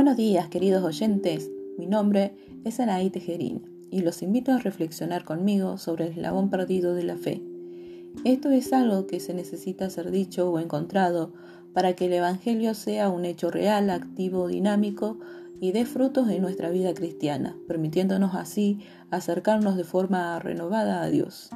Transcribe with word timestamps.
Buenos 0.00 0.16
días, 0.16 0.48
queridos 0.48 0.82
oyentes. 0.82 1.50
Mi 1.76 1.86
nombre 1.86 2.34
es 2.64 2.80
Anaí 2.80 3.10
Tejerín 3.10 3.86
y 3.90 4.00
los 4.00 4.22
invito 4.22 4.50
a 4.50 4.58
reflexionar 4.58 5.26
conmigo 5.26 5.76
sobre 5.76 6.06
el 6.06 6.12
eslabón 6.12 6.48
perdido 6.48 6.94
de 6.94 7.02
la 7.02 7.18
fe. 7.18 7.42
Esto 8.24 8.50
es 8.50 8.72
algo 8.72 9.06
que 9.06 9.20
se 9.20 9.34
necesita 9.34 9.90
ser 9.90 10.10
dicho 10.10 10.50
o 10.50 10.58
encontrado 10.58 11.34
para 11.74 11.92
que 11.96 12.06
el 12.06 12.14
Evangelio 12.14 12.72
sea 12.72 13.10
un 13.10 13.26
hecho 13.26 13.50
real, 13.50 13.90
activo, 13.90 14.48
dinámico 14.48 15.18
y 15.60 15.72
dé 15.72 15.84
frutos 15.84 16.30
en 16.30 16.40
nuestra 16.40 16.70
vida 16.70 16.94
cristiana, 16.94 17.54
permitiéndonos 17.68 18.34
así 18.34 18.78
acercarnos 19.10 19.76
de 19.76 19.84
forma 19.84 20.38
renovada 20.38 21.02
a 21.02 21.10
Dios. 21.10 21.50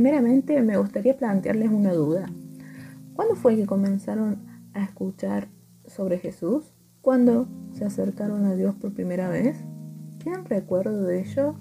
Primeramente 0.00 0.62
me 0.62 0.78
gustaría 0.78 1.14
plantearles 1.14 1.68
una 1.68 1.92
duda. 1.92 2.24
¿Cuándo 3.12 3.34
fue 3.34 3.54
que 3.54 3.66
comenzaron 3.66 4.38
a 4.72 4.82
escuchar 4.82 5.48
sobre 5.84 6.16
Jesús? 6.16 6.72
¿Cuándo 7.02 7.48
se 7.74 7.84
acercaron 7.84 8.46
a 8.46 8.54
Dios 8.54 8.74
por 8.76 8.94
primera 8.94 9.28
vez? 9.28 9.62
¿Tienen 10.16 10.46
recuerdo 10.46 11.02
de 11.02 11.20
ello? 11.20 11.54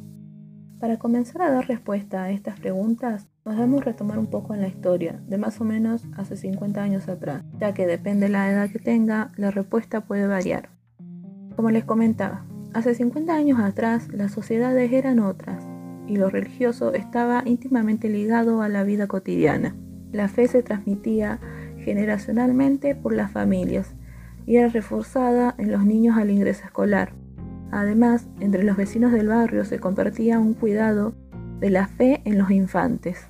Para 0.80 0.98
comenzar 0.98 1.42
a 1.42 1.52
dar 1.52 1.68
respuesta 1.68 2.24
a 2.24 2.32
estas 2.32 2.58
preguntas, 2.58 3.28
nos 3.44 3.58
debemos 3.58 3.84
retomar 3.84 4.18
un 4.18 4.28
poco 4.28 4.54
en 4.54 4.62
la 4.62 4.70
historia, 4.70 5.22
de 5.28 5.38
más 5.38 5.60
o 5.60 5.66
menos 5.66 6.06
hace 6.16 6.38
50 6.38 6.82
años 6.82 7.10
atrás, 7.10 7.44
ya 7.60 7.74
que 7.74 7.88
depende 7.88 8.28
de 8.28 8.32
la 8.32 8.50
edad 8.50 8.70
que 8.72 8.80
tenga, 8.80 9.34
la 9.36 9.52
respuesta 9.52 10.06
puede 10.06 10.28
variar. 10.28 10.70
Como 11.58 11.72
les 11.72 11.84
comentaba, 11.84 12.46
hace 12.74 12.96
50 12.96 13.36
años 13.36 13.60
atrás 13.60 14.08
las 14.14 14.32
sociedades 14.32 14.94
eran 14.94 15.20
otras, 15.20 15.69
y 16.10 16.18
lo 16.18 16.30
religioso 16.30 16.94
estaba 16.94 17.44
íntimamente 17.46 18.10
ligado 18.10 18.62
a 18.62 18.68
la 18.68 18.84
vida 18.84 19.08
cotidiana. 19.08 19.76
La 20.12 20.28
fe 20.28 20.48
se 20.48 20.64
transmitía 20.64 21.40
generacionalmente 21.78 22.96
por 22.96 23.14
las 23.14 23.32
familias 23.32 23.94
y 24.46 24.58
era 24.58 24.70
reforzada 24.70 25.54
en 25.60 25.72
los 25.72 25.86
niños 25.86 26.18
al 26.18 26.32
ingreso 26.32 26.66
escolar. 26.66 27.14
Además, 27.72 28.28
entre 28.40 28.64
los 28.64 28.76
vecinos 28.76 29.12
del 29.12 29.28
barrio 29.28 29.64
se 29.64 29.80
compartía 29.80 30.40
un 30.40 30.56
cuidado 30.56 31.14
de 31.60 31.70
la 31.70 31.88
fe 31.88 32.22
en 32.26 32.40
los 32.40 32.50
infantes, 32.50 33.28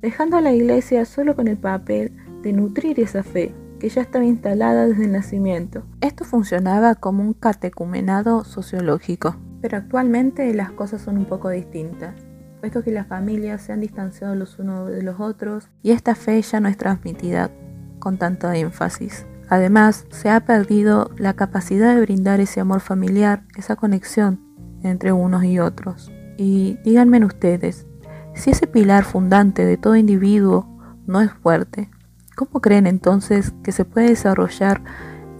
dejando 0.00 0.36
a 0.36 0.40
la 0.40 0.52
iglesia 0.52 1.04
solo 1.04 1.34
con 1.34 1.48
el 1.48 1.56
papel 1.56 2.12
de 2.42 2.52
nutrir 2.52 3.00
esa 3.00 3.24
fe, 3.24 3.52
que 3.80 3.88
ya 3.88 4.02
estaba 4.02 4.24
instalada 4.24 4.86
desde 4.86 5.06
el 5.06 5.12
nacimiento. 5.12 5.82
Esto 6.00 6.24
funcionaba 6.24 6.94
como 6.94 7.24
un 7.24 7.32
catecumenado 7.32 8.44
sociológico. 8.44 9.36
Pero 9.66 9.78
actualmente 9.78 10.54
las 10.54 10.70
cosas 10.70 11.02
son 11.02 11.18
un 11.18 11.24
poco 11.24 11.50
distintas, 11.50 12.14
puesto 12.60 12.84
que 12.84 12.92
las 12.92 13.08
familias 13.08 13.62
se 13.62 13.72
han 13.72 13.80
distanciado 13.80 14.36
los 14.36 14.60
unos 14.60 14.88
de 14.88 15.02
los 15.02 15.18
otros 15.18 15.68
y 15.82 15.90
esta 15.90 16.14
fe 16.14 16.40
ya 16.40 16.60
no 16.60 16.68
es 16.68 16.76
transmitida 16.76 17.50
con 17.98 18.16
tanto 18.16 18.48
énfasis. 18.52 19.26
Además, 19.48 20.06
se 20.10 20.30
ha 20.30 20.38
perdido 20.38 21.10
la 21.18 21.34
capacidad 21.34 21.96
de 21.96 22.00
brindar 22.00 22.38
ese 22.38 22.60
amor 22.60 22.78
familiar, 22.78 23.42
esa 23.56 23.74
conexión 23.74 24.40
entre 24.84 25.10
unos 25.10 25.42
y 25.42 25.58
otros. 25.58 26.12
Y 26.36 26.78
díganme 26.84 27.24
ustedes, 27.24 27.88
si 28.34 28.50
ese 28.50 28.68
pilar 28.68 29.02
fundante 29.02 29.64
de 29.64 29.78
todo 29.78 29.96
individuo 29.96 30.68
no 31.08 31.20
es 31.22 31.32
fuerte, 31.32 31.90
¿cómo 32.36 32.60
creen 32.60 32.86
entonces 32.86 33.52
que 33.64 33.72
se 33.72 33.84
puede 33.84 34.10
desarrollar 34.10 34.80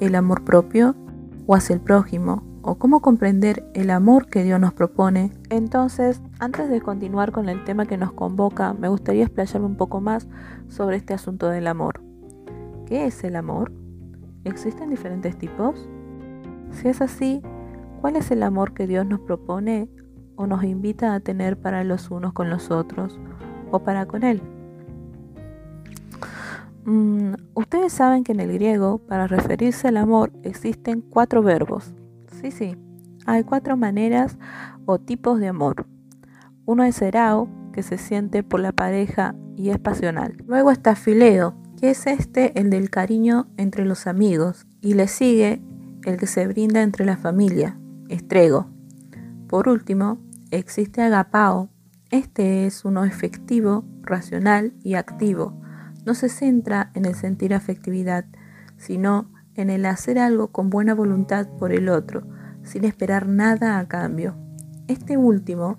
el 0.01 0.17
amor 0.17 0.43
propio 0.43 0.97
o 1.47 1.55
hacia 1.55 1.75
el 1.75 1.81
prójimo 1.81 2.43
o 2.67 2.75
cómo 2.75 3.01
comprender 3.01 3.65
el 3.75 3.91
amor 3.91 4.27
que 4.27 4.43
Dios 4.43 4.59
nos 4.59 4.75
propone. 4.75 5.31
Entonces, 5.51 6.21
antes 6.41 6.69
de 6.69 6.81
continuar 6.81 7.31
con 7.31 7.49
el 7.49 7.63
tema 7.63 7.87
que 7.87 7.97
nos 7.97 8.13
convoca, 8.13 8.75
me 8.75 8.89
gustaría 8.89 9.23
explayarme 9.23 9.67
un 9.67 9.77
poco 9.77 10.01
más 10.01 10.27
sobre 10.69 10.97
este 10.97 11.15
asunto 11.15 11.49
del 11.49 11.69
amor. 11.69 12.03
¿Qué 12.87 13.07
es 13.07 13.23
el 13.23 13.37
amor? 13.37 13.71
¿Existen 14.43 14.91
diferentes 14.91 15.39
tipos? 15.39 15.89
Si 16.73 16.89
es 16.89 17.01
así, 17.01 17.41
¿cuál 18.01 18.17
es 18.17 18.33
el 18.33 18.43
amor 18.43 18.75
que 18.75 18.89
Dios 18.89 19.07
nos 19.07 19.21
propone 19.21 19.89
o 20.35 20.49
nos 20.49 20.65
invita 20.65 21.15
a 21.15 21.21
tener 21.21 21.57
para 21.57 21.85
los 21.85 22.11
unos 22.11 22.33
con 22.33 22.51
los 22.51 22.73
otros 22.73 23.17
o 23.71 23.79
para 23.79 24.07
con 24.07 24.25
Él? 24.25 24.43
Mm, 26.85 27.35
ustedes 27.55 27.93
saben 27.93 28.25
que 28.25 28.33
en 28.33 28.41
el 28.41 28.53
griego, 28.53 28.99
para 28.99 29.29
referirse 29.29 29.87
al 29.87 29.99
amor, 29.99 30.33
existen 30.43 31.01
cuatro 31.01 31.43
verbos 31.43 31.95
Sí, 32.41 32.51
sí. 32.51 32.77
Hay 33.25 33.45
cuatro 33.45 33.77
maneras 33.77 34.39
o 34.85 34.99
tipos 34.99 35.41
de 35.41 35.49
amor. 35.49 35.87
Uno 36.65 36.85
es 36.85 37.01
erao, 37.03 37.49
que 37.73 37.83
se 37.83 37.99
siente 37.99 38.43
por 38.43 38.61
la 38.61 38.73
pareja 38.73 39.35
y 39.57 39.71
es 39.71 39.79
pasional. 39.79 40.37
Luego 40.47 40.71
está 40.71 40.97
fileo, 40.97 41.55
que 41.79 41.91
es 41.91 42.07
este 42.07 42.59
el 42.59 42.71
del 42.71 42.91
cariño 42.91 43.49
entre 43.57 43.85
los 43.85 44.07
amigos. 44.07 44.67
Y 44.81 44.95
le 44.95 45.09
sigue 45.09 45.63
el 46.05 46.17
que 46.17 46.27
se 46.27 46.47
brinda 46.47 46.83
entre 46.83 47.05
la 47.05 47.17
familia, 47.17 47.79
estrego. 48.09 48.71
Por 49.49 49.69
último, 49.69 50.19
existe 50.51 51.03
agapao. 51.03 51.69
Este 52.11 52.67
es 52.67 52.85
uno 52.85 53.05
efectivo, 53.05 53.85
racional 54.03 54.73
y 54.83 54.95
activo. 54.95 55.61
No 56.05 56.15
se 56.15 56.29
centra 56.29 56.91
en 56.95 57.05
el 57.05 57.15
sentir 57.15 57.53
afectividad, 57.53 58.25
sino 58.77 59.31
en 59.57 59.71
el 59.71 59.87
hacer 59.87 60.19
algo 60.19 60.49
con 60.49 60.71
buena 60.71 60.95
voluntad 60.95 61.49
por 61.59 61.73
el 61.73 61.89
otro, 61.89 62.23
sin 62.63 62.85
esperar 62.85 63.27
nada 63.27 63.79
a 63.79 63.89
cambio. 63.89 64.37
Este 64.89 65.17
último 65.17 65.79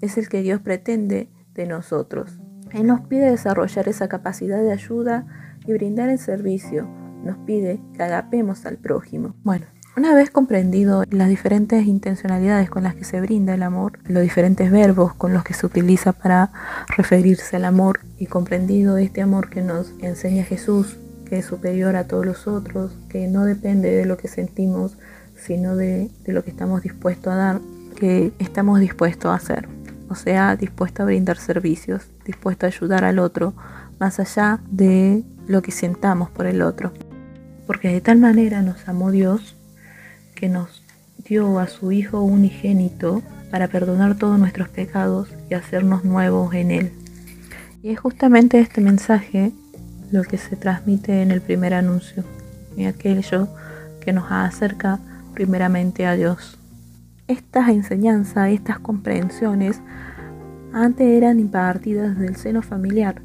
es 0.00 0.18
el 0.18 0.28
que 0.28 0.42
Dios 0.42 0.60
pretende 0.60 1.28
de 1.54 1.66
nosotros. 1.66 2.38
Él 2.72 2.86
nos 2.86 3.00
pide 3.02 3.30
desarrollar 3.30 3.88
esa 3.88 4.08
capacidad 4.08 4.60
de 4.60 4.72
ayuda 4.72 5.26
y 5.66 5.72
brindar 5.72 6.08
el 6.08 6.18
servicio. 6.18 6.88
Nos 7.24 7.38
pide 7.38 7.80
que 7.94 8.02
agapemos 8.02 8.66
al 8.66 8.76
prójimo. 8.76 9.34
Bueno, 9.44 9.66
una 9.96 10.12
vez 10.12 10.30
comprendido 10.30 11.04
las 11.08 11.28
diferentes 11.28 11.86
intencionalidades 11.86 12.68
con 12.68 12.82
las 12.82 12.96
que 12.96 13.04
se 13.04 13.20
brinda 13.20 13.54
el 13.54 13.62
amor, 13.62 14.00
los 14.06 14.24
diferentes 14.24 14.70
verbos 14.70 15.14
con 15.14 15.32
los 15.32 15.44
que 15.44 15.54
se 15.54 15.66
utiliza 15.66 16.12
para 16.12 16.50
referirse 16.88 17.56
al 17.56 17.64
amor 17.64 18.00
y 18.18 18.26
comprendido 18.26 18.98
este 18.98 19.22
amor 19.22 19.50
que 19.50 19.62
nos 19.62 19.92
enseña 20.00 20.42
Jesús 20.42 20.98
que 21.24 21.38
es 21.38 21.46
superior 21.46 21.96
a 21.96 22.06
todos 22.06 22.26
los 22.26 22.46
otros, 22.46 22.92
que 23.08 23.26
no 23.28 23.44
depende 23.44 23.90
de 23.90 24.06
lo 24.06 24.16
que 24.16 24.28
sentimos, 24.28 24.96
sino 25.36 25.76
de, 25.76 26.10
lo 26.26 26.44
que 26.44 26.50
estamos 26.50 26.82
dispuestos 26.82 27.32
a 27.32 27.36
dar, 27.36 27.60
que 27.96 28.32
estamos 28.38 28.80
dispuestos 28.80 29.30
a 29.30 29.34
hacer. 29.34 29.68
O 30.08 30.14
sea, 30.14 30.56
dispuesto 30.56 31.02
a 31.02 31.06
brindar 31.06 31.38
servicios, 31.38 32.06
dispuesto 32.24 32.66
a 32.66 32.68
ayudar 32.68 33.04
al 33.04 33.18
otro, 33.18 33.54
más 33.98 34.20
allá 34.20 34.60
de 34.70 35.24
lo 35.46 35.62
que 35.62 35.72
sentamos 35.72 36.30
por 36.30 36.46
el 36.46 36.62
otro. 36.62 36.92
Porque 37.66 37.88
de 37.88 38.00
tal 38.00 38.18
manera 38.18 38.62
nos 38.62 38.86
amó 38.88 39.10
Dios 39.10 39.56
que 40.34 40.48
nos 40.48 40.82
dio 41.26 41.58
a 41.58 41.68
su 41.68 41.92
Hijo 41.92 42.20
unigénito 42.20 43.22
para 43.50 43.68
perdonar 43.68 44.16
todos 44.16 44.38
nuestros 44.38 44.68
pecados 44.68 45.28
y 45.48 45.54
hacernos 45.54 46.04
nuevos 46.04 46.54
en 46.54 46.70
Él. 46.70 46.92
Y 47.82 47.90
es 47.90 48.00
justamente 48.00 48.60
este 48.60 48.80
mensaje 48.80 49.52
lo 50.10 50.22
que 50.22 50.38
se 50.38 50.56
transmite 50.56 51.22
en 51.22 51.30
el 51.30 51.40
primer 51.40 51.74
anuncio 51.74 52.24
y 52.76 52.84
aquello 52.84 53.48
que 54.00 54.12
nos 54.12 54.26
acerca 54.30 54.98
primeramente 55.34 56.06
a 56.06 56.14
Dios. 56.14 56.58
Estas 57.26 57.68
enseñanzas, 57.68 58.50
estas 58.50 58.78
comprensiones, 58.78 59.80
antes 60.72 61.06
eran 61.06 61.40
impartidas 61.40 62.18
del 62.18 62.36
seno 62.36 62.60
familiar, 62.60 63.22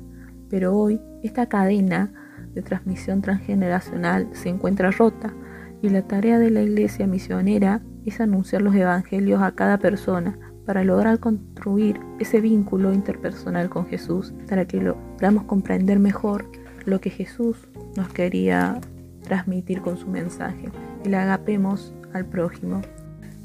pero 0.49 0.75
hoy 0.75 1.01
esta 1.23 1.47
cadena 1.47 2.11
de 2.53 2.61
transmisión 2.61 3.21
transgeneracional 3.21 4.29
se 4.33 4.49
encuentra 4.49 4.91
rota 4.91 5.33
y 5.81 5.89
la 5.89 6.01
tarea 6.03 6.39
de 6.39 6.49
la 6.49 6.61
iglesia 6.61 7.07
misionera 7.07 7.81
es 8.05 8.19
anunciar 8.19 8.61
los 8.61 8.75
evangelios 8.75 9.41
a 9.41 9.51
cada 9.51 9.77
persona 9.77 10.37
para 10.65 10.83
lograr 10.83 11.19
construir 11.19 11.99
ese 12.19 12.41
vínculo 12.41 12.93
interpersonal 12.93 13.69
con 13.69 13.87
Jesús, 13.87 14.33
para 14.47 14.65
que 14.65 14.79
lo 14.79 14.97
podamos 15.17 15.45
comprender 15.45 15.99
mejor 15.99 16.45
lo 16.89 16.99
que 17.01 17.09
Jesús 17.09 17.57
nos 17.95 18.09
quería 18.09 18.79
transmitir 19.23 19.81
con 19.81 19.97
su 19.97 20.07
mensaje 20.07 20.69
y 21.05 21.13
agapemos 21.13 21.93
al 22.13 22.25
prójimo. 22.25 22.81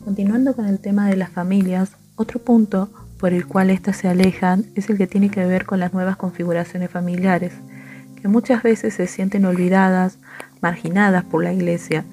Continuando 0.05 0.55
con 0.55 0.67
el 0.67 0.81
tema 0.81 1.08
de 1.08 1.17
las 1.17 1.31
familias, 1.31 1.93
otro 2.17 2.41
punto 2.41 2.91
por 3.19 3.32
el 3.32 3.46
cual 3.46 3.70
éstas 3.70 3.96
se 3.96 4.08
alejan 4.08 4.67
es 4.75 4.91
el 4.91 4.99
que 4.99 5.06
tiene 5.06 5.31
que 5.31 5.46
ver 5.46 5.64
con 5.64 5.81
las 5.81 5.93
nuevas 5.93 6.17
configuraciones 6.17 6.91
familiares, 6.91 7.52
que 8.20 8.29
muchas 8.29 8.62
veces 8.62 8.94
se 8.94 9.06
sienten 9.06 9.44
olvidadas, 9.44 10.19
marginadas 10.61 11.25
por 11.25 11.43
la 11.44 11.52
iglesia, 11.52 12.05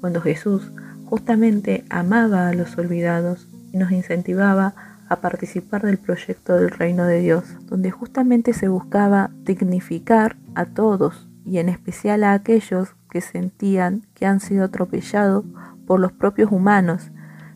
cuando 0.00 0.20
Jesús 0.20 0.70
justamente 1.06 1.84
amaba 1.90 2.48
a 2.48 2.54
los 2.54 2.76
olvidados 2.76 3.48
y 3.72 3.78
nos 3.78 3.92
incentivaba 3.92 4.74
a 5.08 5.20
participar 5.20 5.82
del 5.82 5.98
proyecto 5.98 6.56
del 6.56 6.70
reino 6.70 7.04
de 7.04 7.20
Dios, 7.20 7.44
donde 7.66 7.90
justamente 7.90 8.52
se 8.52 8.68
buscaba 8.68 9.30
dignificar 9.42 10.36
a 10.54 10.66
todos 10.66 11.28
y 11.44 11.58
en 11.58 11.68
especial 11.68 12.24
a 12.24 12.34
aquellos 12.34 12.94
que 13.10 13.20
sentían 13.20 14.02
que 14.14 14.26
han 14.26 14.40
sido 14.40 14.64
atropellados 14.64 15.44
por 15.86 16.00
los 16.00 16.12
propios 16.12 16.52
humanos 16.52 17.10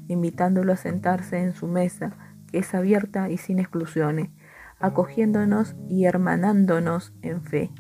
invitándolo 0.09 0.73
a 0.73 0.77
sentarse 0.77 1.43
en 1.43 1.55
su 1.55 1.67
mesa, 1.67 2.13
que 2.51 2.59
es 2.59 2.75
abierta 2.75 3.31
y 3.31 3.39
sin 3.39 3.59
exclusiones, 3.59 4.31
acogiéndonos 4.79 5.75
y 5.89 6.05
hermanándonos 6.05 7.13
en 7.23 7.43
fe. 7.43 7.71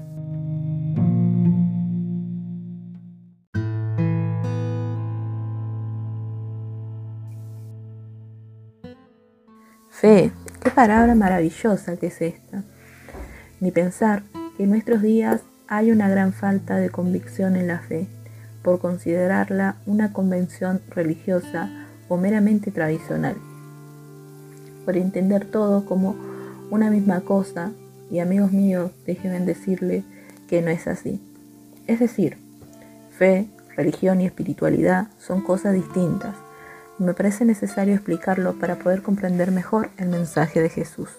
Fe, 10.02 10.32
qué 10.60 10.68
palabra 10.72 11.14
maravillosa 11.14 11.96
que 11.96 12.08
es 12.08 12.20
esta. 12.20 12.64
Ni 13.60 13.70
pensar 13.70 14.24
que 14.56 14.64
en 14.64 14.70
nuestros 14.70 15.00
días 15.00 15.42
hay 15.68 15.92
una 15.92 16.08
gran 16.08 16.32
falta 16.32 16.76
de 16.76 16.90
convicción 16.90 17.54
en 17.54 17.68
la 17.68 17.78
fe, 17.78 18.08
por 18.64 18.80
considerarla 18.80 19.76
una 19.86 20.12
convención 20.12 20.80
religiosa 20.90 21.70
o 22.08 22.16
meramente 22.16 22.72
tradicional, 22.72 23.36
por 24.84 24.96
entender 24.96 25.44
todo 25.44 25.84
como 25.84 26.16
una 26.72 26.90
misma 26.90 27.20
cosa, 27.20 27.70
y 28.10 28.18
amigos 28.18 28.50
míos, 28.50 28.90
déjenme 29.06 29.38
decirle 29.38 30.02
que 30.48 30.62
no 30.62 30.70
es 30.70 30.88
así. 30.88 31.22
Es 31.86 32.00
decir, 32.00 32.38
fe, 33.16 33.46
religión 33.76 34.20
y 34.20 34.26
espiritualidad 34.26 35.06
son 35.20 35.42
cosas 35.42 35.74
distintas, 35.74 36.34
me 37.02 37.14
parece 37.14 37.44
necesario 37.44 37.94
explicarlo 37.94 38.58
para 38.58 38.78
poder 38.78 39.02
comprender 39.02 39.50
mejor 39.50 39.90
el 39.98 40.08
mensaje 40.08 40.60
de 40.60 40.68
Jesús. 40.68 41.10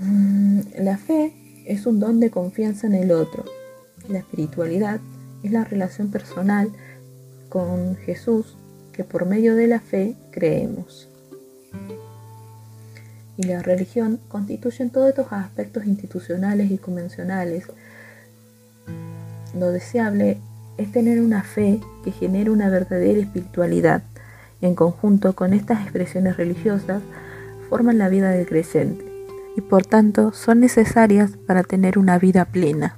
Mm, 0.00 0.60
la 0.78 0.96
fe 0.96 1.34
es 1.66 1.86
un 1.86 2.00
don 2.00 2.20
de 2.20 2.30
confianza 2.30 2.86
en 2.86 2.94
el 2.94 3.12
otro. 3.12 3.44
La 4.08 4.18
espiritualidad 4.18 5.00
es 5.42 5.52
la 5.52 5.64
relación 5.64 6.10
personal 6.10 6.70
con 7.48 7.96
Jesús 7.96 8.56
que 8.92 9.04
por 9.04 9.26
medio 9.26 9.54
de 9.54 9.66
la 9.66 9.80
fe 9.80 10.16
creemos. 10.30 11.08
Y 13.36 13.44
la 13.44 13.62
religión 13.62 14.18
constituyen 14.28 14.90
todos 14.90 15.10
estos 15.10 15.32
aspectos 15.32 15.86
institucionales 15.86 16.70
y 16.70 16.78
convencionales. 16.78 17.66
Lo 19.54 19.70
deseable 19.70 20.38
es 20.78 20.90
tener 20.92 21.20
una 21.20 21.42
fe 21.42 21.80
que 22.04 22.12
genere 22.12 22.50
una 22.50 22.70
verdadera 22.70 23.20
espiritualidad. 23.20 24.02
En 24.60 24.74
conjunto 24.74 25.34
con 25.34 25.52
estas 25.52 25.82
expresiones 25.82 26.36
religiosas, 26.36 27.02
forman 27.68 27.98
la 27.98 28.08
vida 28.08 28.30
del 28.30 28.46
creyente 28.46 29.04
y 29.56 29.60
por 29.60 29.84
tanto 29.84 30.32
son 30.32 30.60
necesarias 30.60 31.32
para 31.46 31.64
tener 31.64 31.98
una 31.98 32.18
vida 32.18 32.44
plena. 32.46 32.96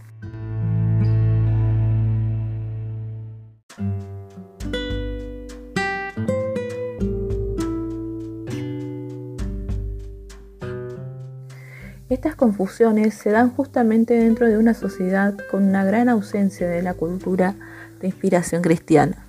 Confusiones 12.41 13.13
se 13.13 13.29
dan 13.29 13.51
justamente 13.51 14.15
dentro 14.15 14.49
de 14.49 14.57
una 14.57 14.73
sociedad 14.73 15.37
con 15.51 15.63
una 15.63 15.85
gran 15.85 16.09
ausencia 16.09 16.67
de 16.67 16.81
la 16.81 16.95
cultura 16.95 17.55
de 18.01 18.07
inspiración 18.07 18.63
cristiana, 18.63 19.27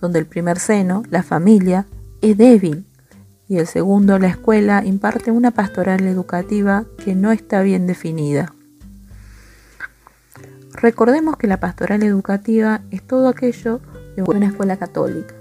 donde 0.00 0.20
el 0.20 0.26
primer 0.26 0.60
seno, 0.60 1.02
la 1.10 1.24
familia, 1.24 1.86
es 2.20 2.38
débil 2.38 2.86
y 3.48 3.58
el 3.58 3.66
segundo, 3.66 4.16
la 4.20 4.28
escuela, 4.28 4.84
imparte 4.84 5.32
una 5.32 5.50
pastoral 5.50 6.06
educativa 6.06 6.84
que 7.04 7.16
no 7.16 7.32
está 7.32 7.62
bien 7.62 7.88
definida. 7.88 8.54
Recordemos 10.72 11.36
que 11.36 11.48
la 11.48 11.58
pastoral 11.58 12.04
educativa 12.04 12.82
es 12.92 13.02
todo 13.02 13.26
aquello 13.26 13.80
de 14.14 14.22
una 14.22 14.46
escuela 14.46 14.76
católica, 14.76 15.34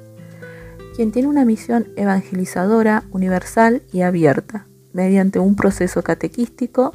quien 0.95 1.11
tiene 1.11 1.27
una 1.27 1.45
misión 1.45 1.87
evangelizadora, 1.97 3.03
universal 3.11 3.83
y 3.93 4.01
abierta, 4.01 4.65
mediante 4.93 5.39
un 5.39 5.55
proceso 5.55 6.03
catequístico 6.03 6.93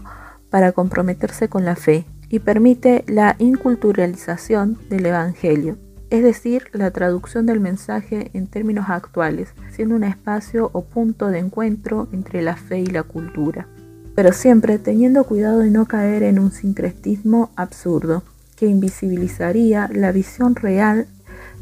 para 0.51 0.73
comprometerse 0.73 1.49
con 1.49 1.65
la 1.65 1.77
fe 1.77 2.07
y 2.29 2.41
permite 2.41 3.05
la 3.07 3.37
inculturalización 3.39 4.79
del 4.89 5.07
Evangelio, 5.07 5.77
es 6.11 6.23
decir, 6.23 6.65
la 6.73 6.91
traducción 6.91 7.47
del 7.47 7.61
mensaje 7.61 8.31
en 8.33 8.47
términos 8.47 8.87
actuales, 8.89 9.49
siendo 9.73 9.95
un 9.97 10.05
espacio 10.05 10.71
o 10.73 10.83
punto 10.83 11.29
de 11.29 11.39
encuentro 11.39 12.09
entre 12.13 12.43
la 12.43 12.57
fe 12.57 12.81
y 12.81 12.87
la 12.87 13.03
cultura, 13.03 13.67
pero 14.15 14.33
siempre 14.33 14.79
teniendo 14.79 15.25
cuidado 15.25 15.61
de 15.61 15.71
no 15.71 15.87
caer 15.87 16.23
en 16.23 16.39
un 16.39 16.53
sincretismo 16.53 17.51
absurdo 17.57 18.23
que 18.57 18.67
invisibilizaría 18.67 19.89
la 19.93 20.13
visión 20.13 20.55
real 20.55 21.07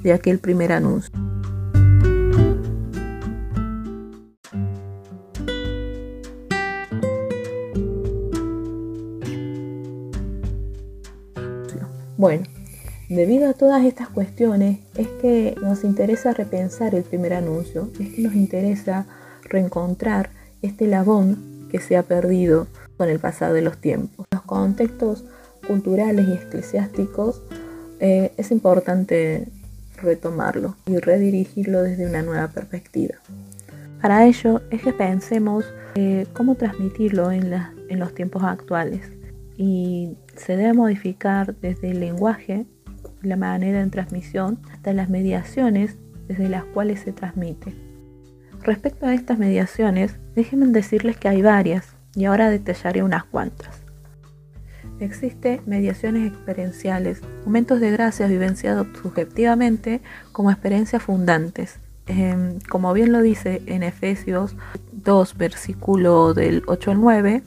de 0.02 0.12
aquel 0.12 0.38
primer 0.38 0.72
anuncio. 0.72 1.12
Bueno, 12.24 12.44
Debido 13.10 13.50
a 13.50 13.52
todas 13.52 13.84
estas 13.84 14.08
cuestiones 14.08 14.78
es 14.96 15.08
que 15.20 15.54
nos 15.60 15.84
interesa 15.84 16.32
repensar 16.32 16.94
el 16.94 17.02
primer 17.02 17.34
anuncio, 17.34 17.90
es 18.00 18.14
que 18.14 18.22
nos 18.22 18.34
interesa 18.34 19.04
reencontrar 19.42 20.30
este 20.62 20.86
labón 20.86 21.68
que 21.70 21.80
se 21.80 21.98
ha 21.98 22.02
perdido 22.02 22.66
con 22.96 23.10
el 23.10 23.18
pasado 23.18 23.52
de 23.52 23.60
los 23.60 23.76
tiempos. 23.76 24.26
Los 24.32 24.40
contextos 24.40 25.22
culturales 25.66 26.26
y 26.26 26.32
eclesiásticos 26.32 27.42
eh, 28.00 28.32
es 28.38 28.50
importante 28.50 29.46
retomarlo 30.00 30.76
y 30.86 30.96
redirigirlo 30.96 31.82
desde 31.82 32.08
una 32.08 32.22
nueva 32.22 32.48
perspectiva. 32.48 33.16
Para 34.00 34.24
ello 34.26 34.62
es 34.70 34.80
que 34.80 34.94
pensemos 34.94 35.66
eh, 35.94 36.26
cómo 36.32 36.54
transmitirlo 36.54 37.30
en, 37.30 37.52
en 37.90 37.98
los 37.98 38.14
tiempos 38.14 38.44
actuales 38.44 39.02
y 39.58 40.16
se 40.36 40.56
debe 40.56 40.72
modificar 40.72 41.56
desde 41.56 41.90
el 41.90 42.00
lenguaje 42.00 42.66
la 43.22 43.36
manera 43.36 43.82
de 43.82 43.90
transmisión 43.90 44.58
hasta 44.72 44.92
las 44.92 45.08
mediaciones 45.08 45.96
desde 46.28 46.48
las 46.48 46.64
cuales 46.64 47.00
se 47.00 47.12
transmite. 47.12 47.74
Respecto 48.62 49.06
a 49.06 49.14
estas 49.14 49.38
mediaciones, 49.38 50.16
déjenme 50.34 50.66
decirles 50.66 51.16
que 51.16 51.28
hay 51.28 51.42
varias 51.42 51.96
y 52.14 52.24
ahora 52.24 52.50
detallaré 52.50 53.02
unas 53.02 53.24
cuantas. 53.24 53.82
Existe 55.00 55.60
mediaciones 55.66 56.26
experienciales, 56.32 57.20
momentos 57.44 57.80
de 57.80 57.90
gracia 57.90 58.26
vivenciados 58.26 58.86
subjetivamente 59.02 60.00
como 60.32 60.50
experiencias 60.50 61.02
fundantes. 61.02 61.78
Em, 62.06 62.58
como 62.68 62.92
bien 62.92 63.12
lo 63.12 63.22
dice 63.22 63.62
en 63.66 63.82
Efesios 63.82 64.56
2, 64.92 65.36
versículo 65.36 66.32
del 66.34 66.62
8 66.66 66.92
al 66.92 67.00
9, 67.00 67.42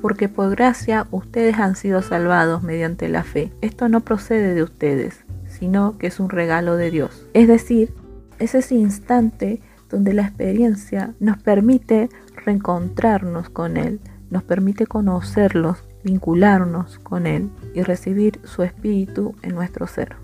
porque 0.00 0.28
por 0.28 0.50
gracia 0.50 1.06
ustedes 1.10 1.58
han 1.58 1.76
sido 1.76 2.02
salvados 2.02 2.62
mediante 2.62 3.08
la 3.08 3.24
fe. 3.24 3.52
Esto 3.60 3.88
no 3.88 4.00
procede 4.00 4.54
de 4.54 4.62
ustedes, 4.62 5.24
sino 5.48 5.98
que 5.98 6.08
es 6.08 6.20
un 6.20 6.30
regalo 6.30 6.76
de 6.76 6.90
Dios. 6.90 7.26
Es 7.34 7.48
decir, 7.48 7.92
es 8.38 8.54
ese 8.54 8.74
instante 8.74 9.60
donde 9.90 10.12
la 10.12 10.22
experiencia 10.22 11.14
nos 11.18 11.38
permite 11.38 12.08
reencontrarnos 12.44 13.50
con 13.50 13.76
Él, 13.76 14.00
nos 14.30 14.42
permite 14.42 14.86
conocerlos, 14.86 15.78
vincularnos 16.04 16.98
con 16.98 17.26
Él 17.26 17.50
y 17.74 17.82
recibir 17.82 18.40
su 18.44 18.62
espíritu 18.62 19.34
en 19.42 19.54
nuestro 19.54 19.86
ser. 19.86 20.16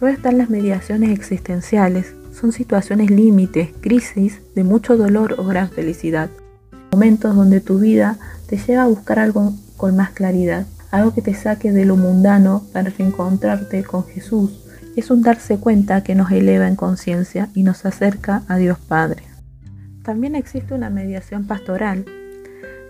Luego 0.00 0.16
están 0.16 0.38
las 0.38 0.50
mediaciones 0.50 1.10
existenciales, 1.10 2.14
son 2.32 2.52
situaciones 2.52 3.10
límites, 3.10 3.70
crisis 3.80 4.40
de 4.54 4.64
mucho 4.64 4.96
dolor 4.96 5.36
o 5.38 5.44
gran 5.44 5.70
felicidad, 5.70 6.30
momentos 6.92 7.34
donde 7.34 7.60
tu 7.60 7.78
vida 7.78 8.18
te 8.46 8.56
lleva 8.56 8.84
a 8.84 8.88
buscar 8.88 9.18
algo 9.18 9.52
con 9.76 9.96
más 9.96 10.10
claridad, 10.10 10.66
algo 10.90 11.12
que 11.12 11.22
te 11.22 11.34
saque 11.34 11.72
de 11.72 11.84
lo 11.84 11.96
mundano 11.96 12.64
para 12.72 12.90
reencontrarte 12.90 13.84
con 13.84 14.04
Jesús. 14.06 14.60
Es 14.96 15.10
un 15.10 15.22
darse 15.22 15.58
cuenta 15.58 16.04
que 16.04 16.14
nos 16.14 16.30
eleva 16.30 16.68
en 16.68 16.76
conciencia 16.76 17.48
y 17.54 17.64
nos 17.64 17.84
acerca 17.84 18.42
a 18.48 18.56
Dios 18.56 18.78
Padre. 18.78 19.22
También 20.04 20.36
existe 20.36 20.74
una 20.74 20.90
mediación 20.90 21.46
pastoral. 21.46 22.04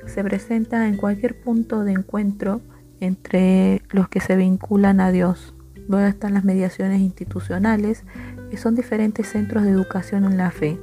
Se 0.07 0.23
presenta 0.23 0.87
en 0.87 0.97
cualquier 0.97 1.41
punto 1.41 1.85
de 1.85 1.93
encuentro 1.93 2.61
entre 3.01 3.83
los 3.91 4.09
que 4.09 4.21
se 4.21 4.37
vinculan 4.37 5.01
a 5.01 5.11
Dios. 5.11 5.55
Luego 5.89 6.07
están 6.07 6.35
las 6.35 6.45
mediaciones 6.45 7.01
institucionales, 7.01 8.05
que 8.51 8.57
son 8.57 8.75
diferentes 8.75 9.29
centros 9.29 9.65
de 9.65 9.71
educación 9.71 10.25
en 10.25 10.37
la 10.37 10.51
fe. 10.51 10.79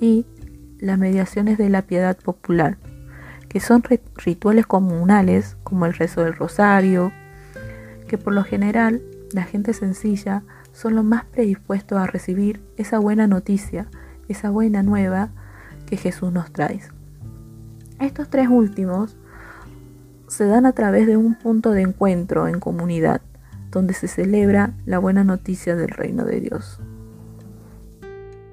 Y 0.00 0.24
las 0.78 0.98
mediaciones 0.98 1.58
de 1.58 1.68
la 1.68 1.82
piedad 1.82 2.16
popular, 2.16 2.78
que 3.50 3.58
son 3.58 3.82
rituales 4.14 4.64
comunales 4.64 5.56
como 5.64 5.84
el 5.84 5.92
rezo 5.92 6.22
del 6.22 6.34
rosario, 6.34 7.12
que 8.06 8.16
por 8.16 8.32
lo 8.32 8.44
general 8.44 9.02
la 9.32 9.42
gente 9.42 9.72
sencilla 9.72 10.44
son 10.72 10.94
los 10.94 11.04
más 11.04 11.24
predispuestos 11.24 11.98
a 11.98 12.06
recibir 12.06 12.62
esa 12.76 13.00
buena 13.00 13.26
noticia, 13.26 13.88
esa 14.28 14.50
buena 14.50 14.84
nueva 14.84 15.30
que 15.86 15.96
Jesús 15.96 16.32
nos 16.32 16.52
trae. 16.52 16.80
Estos 17.98 18.30
tres 18.30 18.48
últimos 18.48 19.16
se 20.28 20.46
dan 20.46 20.64
a 20.64 20.72
través 20.72 21.08
de 21.08 21.16
un 21.16 21.34
punto 21.34 21.72
de 21.72 21.82
encuentro 21.82 22.46
en 22.46 22.60
comunidad, 22.60 23.20
donde 23.72 23.94
se 23.94 24.06
celebra 24.06 24.74
la 24.86 25.00
buena 25.00 25.24
noticia 25.24 25.74
del 25.74 25.88
reino 25.88 26.24
de 26.24 26.40
Dios. 26.40 26.80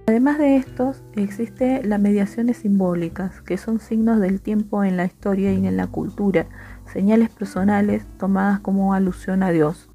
Además 0.09 0.37
de 0.37 0.55
estos, 0.55 1.03
existe 1.17 1.83
las 1.83 1.99
mediaciones 1.99 2.59
simbólicas, 2.59 3.41
que 3.41 3.57
son 3.57 3.81
signos 3.81 4.21
del 4.21 4.39
tiempo 4.39 4.85
en 4.85 4.95
la 4.95 5.03
historia 5.03 5.51
y 5.51 5.67
en 5.67 5.75
la 5.75 5.87
cultura, 5.87 6.47
señales 6.93 7.29
personales 7.29 8.05
tomadas 8.17 8.61
como 8.61 8.93
alusión 8.93 9.43
a 9.43 9.51
Dios. 9.51 9.89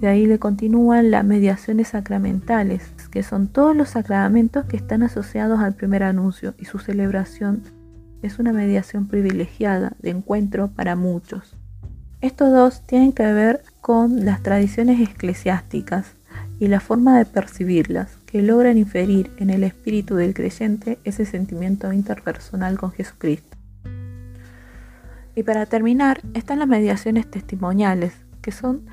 De 0.00 0.08
ahí 0.08 0.26
le 0.26 0.40
continúan 0.40 1.12
las 1.12 1.24
mediaciones 1.24 1.88
sacramentales, 1.88 2.82
que 3.12 3.22
son 3.22 3.46
todos 3.46 3.76
los 3.76 3.90
sacramentos 3.90 4.64
que 4.64 4.76
están 4.76 5.04
asociados 5.04 5.60
al 5.60 5.76
primer 5.76 6.02
anuncio 6.02 6.54
y 6.58 6.64
su 6.64 6.80
celebración 6.80 7.62
es 8.20 8.40
una 8.40 8.52
mediación 8.52 9.06
privilegiada 9.06 9.92
de 10.00 10.10
encuentro 10.10 10.72
para 10.74 10.96
muchos. 10.96 11.56
Estos 12.20 12.50
dos 12.50 12.84
tienen 12.84 13.12
que 13.12 13.32
ver 13.32 13.62
con 13.80 14.24
las 14.24 14.42
tradiciones 14.42 15.00
eclesiásticas 15.00 16.16
y 16.58 16.66
la 16.66 16.80
forma 16.80 17.16
de 17.16 17.26
percibirlas, 17.26 18.21
que 18.32 18.40
logran 18.40 18.78
inferir 18.78 19.30
en 19.36 19.50
el 19.50 19.62
espíritu 19.62 20.14
del 20.14 20.32
creyente 20.32 20.98
ese 21.04 21.26
sentimiento 21.26 21.92
interpersonal 21.92 22.78
con 22.78 22.90
Jesucristo. 22.90 23.58
Y 25.34 25.42
para 25.42 25.66
terminar, 25.66 26.22
están 26.32 26.58
las 26.58 26.66
mediaciones 26.66 27.30
testimoniales, 27.30 28.14
que 28.40 28.50
son 28.50 28.86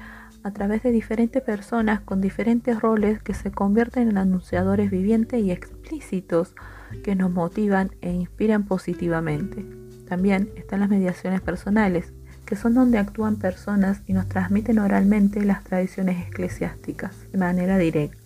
a 0.43 0.51
través 0.51 0.84
de 0.84 0.91
diferentes 0.91 1.41
personas 1.41 2.01
con 2.01 2.19
diferentes 2.19 2.81
roles 2.81 3.24
que 3.24 3.34
se 3.34 3.50
convierten 3.50 4.10
en 4.10 4.17
anunciadores 4.17 4.91
vivientes 4.91 5.41
y 5.41 5.51
explícitos 5.51 6.53
que 7.01 7.15
nos 7.15 7.31
motivan 7.31 7.91
e 8.01 8.12
inspiran 8.12 8.65
positivamente. 8.65 9.65
También 10.10 10.50
están 10.58 10.81
las 10.81 10.89
mediaciones 10.89 11.39
personales, 11.39 12.12
que 12.46 12.58
son 12.58 12.74
donde 12.74 12.98
actúan 12.98 13.38
personas 13.38 14.01
y 14.05 14.12
nos 14.12 14.27
transmiten 14.27 14.79
oralmente 14.79 15.46
las 15.46 15.63
tradiciones 15.63 16.27
eclesiásticas 16.27 17.31
de 17.31 17.38
manera 17.38 17.77
directa. 17.77 18.19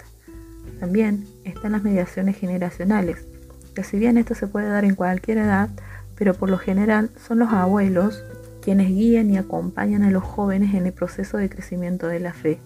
También 0.79 1.25
están 1.43 1.73
las 1.73 1.83
mediaciones 1.83 2.37
generacionales, 2.37 3.27
que 3.73 3.83
si 3.83 3.97
bien 3.97 4.17
esto 4.17 4.35
se 4.35 4.47
puede 4.47 4.67
dar 4.67 4.85
en 4.85 4.95
cualquier 4.95 5.39
edad, 5.39 5.69
pero 6.15 6.33
por 6.33 6.49
lo 6.49 6.57
general 6.57 7.09
son 7.17 7.39
los 7.39 7.51
abuelos 7.51 8.23
quienes 8.61 8.87
guían 8.87 9.29
y 9.29 9.37
acompañan 9.37 10.03
a 10.03 10.11
los 10.11 10.23
jóvenes 10.23 10.73
en 10.73 10.85
el 10.85 10.93
proceso 10.93 11.37
de 11.37 11.49
crecimiento 11.49 12.07
de 12.07 12.19
la 12.19 12.33
fe. 12.33 12.59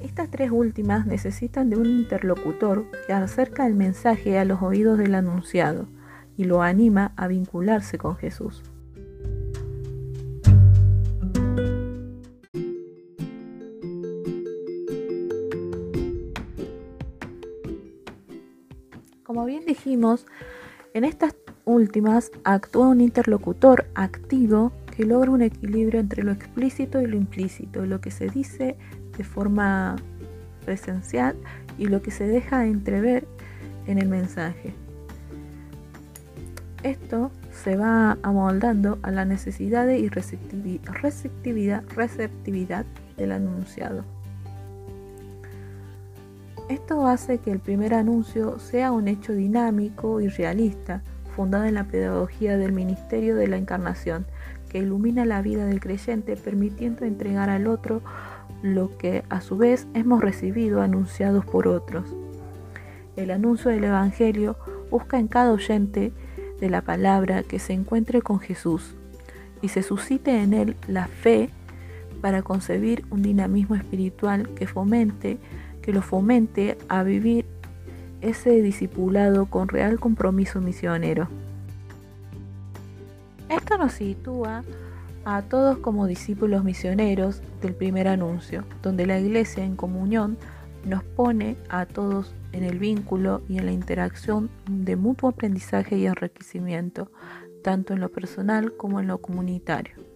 Estas 0.00 0.30
tres 0.30 0.50
últimas 0.50 1.06
necesitan 1.06 1.70
de 1.70 1.76
un 1.76 1.86
interlocutor 1.86 2.84
que 3.06 3.14
acerca 3.14 3.66
el 3.66 3.74
mensaje 3.74 4.38
a 4.38 4.44
los 4.44 4.60
oídos 4.60 4.98
del 4.98 5.14
anunciado 5.14 5.88
y 6.36 6.44
lo 6.44 6.62
anima 6.62 7.12
a 7.16 7.26
vincularse 7.26 7.96
con 7.96 8.16
Jesús. 8.16 8.62
Bien 19.46 19.64
dijimos, 19.66 20.26
en 20.94 21.04
estas 21.04 21.34
últimas 21.64 22.30
actúa 22.44 22.88
un 22.88 23.00
interlocutor 23.00 23.86
activo 23.94 24.72
que 24.96 25.04
logra 25.04 25.30
un 25.30 25.42
equilibrio 25.42 26.00
entre 26.00 26.22
lo 26.22 26.32
explícito 26.32 27.00
y 27.02 27.06
lo 27.06 27.16
implícito, 27.16 27.84
lo 27.84 28.00
que 28.00 28.10
se 28.10 28.28
dice 28.28 28.76
de 29.16 29.24
forma 29.24 29.96
presencial 30.64 31.36
y 31.78 31.86
lo 31.86 32.00
que 32.00 32.10
se 32.10 32.26
deja 32.26 32.66
entrever 32.66 33.26
en 33.86 33.98
el 33.98 34.08
mensaje. 34.08 34.74
Esto 36.82 37.30
se 37.50 37.76
va 37.76 38.18
amoldando 38.22 38.98
a 39.02 39.10
la 39.10 39.24
necesidad 39.24 39.88
y 39.88 40.08
receptividad, 40.08 41.84
receptividad 41.94 42.86
del 43.16 43.32
anunciado. 43.32 44.13
Esto 46.68 47.06
hace 47.06 47.38
que 47.38 47.50
el 47.50 47.58
primer 47.58 47.92
anuncio 47.92 48.58
sea 48.58 48.90
un 48.90 49.06
hecho 49.06 49.34
dinámico 49.34 50.20
y 50.20 50.28
realista, 50.28 51.02
fundada 51.36 51.68
en 51.68 51.74
la 51.74 51.84
pedagogía 51.84 52.56
del 52.56 52.72
ministerio 52.72 53.36
de 53.36 53.48
la 53.48 53.58
encarnación, 53.58 54.24
que 54.70 54.78
ilumina 54.78 55.26
la 55.26 55.42
vida 55.42 55.66
del 55.66 55.80
creyente 55.80 56.36
permitiendo 56.36 57.04
entregar 57.04 57.50
al 57.50 57.66
otro 57.66 58.00
lo 58.62 58.96
que 58.96 59.24
a 59.28 59.42
su 59.42 59.58
vez 59.58 59.86
hemos 59.92 60.22
recibido 60.22 60.80
anunciados 60.80 61.44
por 61.44 61.68
otros. 61.68 62.14
El 63.16 63.30
anuncio 63.30 63.70
del 63.70 63.84
Evangelio 63.84 64.56
busca 64.90 65.18
en 65.18 65.28
cada 65.28 65.52
oyente 65.52 66.12
de 66.60 66.70
la 66.70 66.80
palabra 66.80 67.42
que 67.42 67.58
se 67.58 67.74
encuentre 67.74 68.22
con 68.22 68.40
Jesús 68.40 68.94
y 69.60 69.68
se 69.68 69.82
suscite 69.82 70.42
en 70.42 70.54
él 70.54 70.76
la 70.88 71.08
fe 71.08 71.50
para 72.22 72.42
concebir 72.42 73.04
un 73.10 73.22
dinamismo 73.22 73.74
espiritual 73.74 74.48
que 74.54 74.66
fomente, 74.66 75.38
que 75.84 75.92
lo 75.92 76.00
fomente 76.00 76.78
a 76.88 77.02
vivir 77.02 77.44
ese 78.22 78.62
discipulado 78.62 79.44
con 79.44 79.68
real 79.68 80.00
compromiso 80.00 80.62
misionero. 80.62 81.28
Esto 83.50 83.76
nos 83.76 83.92
sitúa 83.92 84.64
a 85.26 85.42
todos 85.42 85.76
como 85.78 86.06
discípulos 86.06 86.64
misioneros 86.64 87.42
del 87.60 87.74
primer 87.74 88.08
anuncio, 88.08 88.64
donde 88.82 89.04
la 89.04 89.20
iglesia 89.20 89.62
en 89.62 89.76
comunión 89.76 90.38
nos 90.86 91.02
pone 91.02 91.58
a 91.68 91.84
todos 91.84 92.34
en 92.52 92.64
el 92.64 92.78
vínculo 92.78 93.42
y 93.46 93.58
en 93.58 93.66
la 93.66 93.72
interacción 93.72 94.48
de 94.70 94.96
mutuo 94.96 95.28
aprendizaje 95.28 95.98
y 95.98 96.06
enriquecimiento, 96.06 97.10
tanto 97.62 97.92
en 97.92 98.00
lo 98.00 98.08
personal 98.08 98.74
como 98.78 99.00
en 99.00 99.08
lo 99.08 99.18
comunitario. 99.18 100.13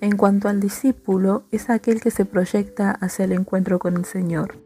En 0.00 0.16
cuanto 0.16 0.48
al 0.48 0.60
discípulo, 0.60 1.44
es 1.50 1.70
aquel 1.70 2.00
que 2.00 2.10
se 2.10 2.24
proyecta 2.24 2.90
hacia 2.90 3.24
el 3.24 3.32
encuentro 3.32 3.78
con 3.78 3.96
el 3.96 4.04
Señor. 4.04 4.58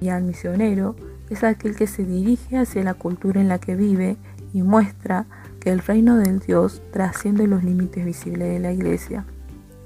Y 0.00 0.10
al 0.10 0.22
misionero 0.22 0.94
es 1.28 1.44
aquel 1.44 1.74
que 1.74 1.86
se 1.86 2.04
dirige 2.04 2.56
hacia 2.56 2.84
la 2.84 2.94
cultura 2.94 3.40
en 3.40 3.48
la 3.48 3.58
que 3.58 3.74
vive 3.74 4.16
y 4.52 4.62
muestra 4.62 5.26
que 5.60 5.70
el 5.70 5.80
reino 5.80 6.16
del 6.16 6.38
Dios 6.38 6.82
trasciende 6.92 7.46
los 7.46 7.64
límites 7.64 8.04
visibles 8.04 8.48
de 8.48 8.60
la 8.60 8.72
iglesia, 8.72 9.24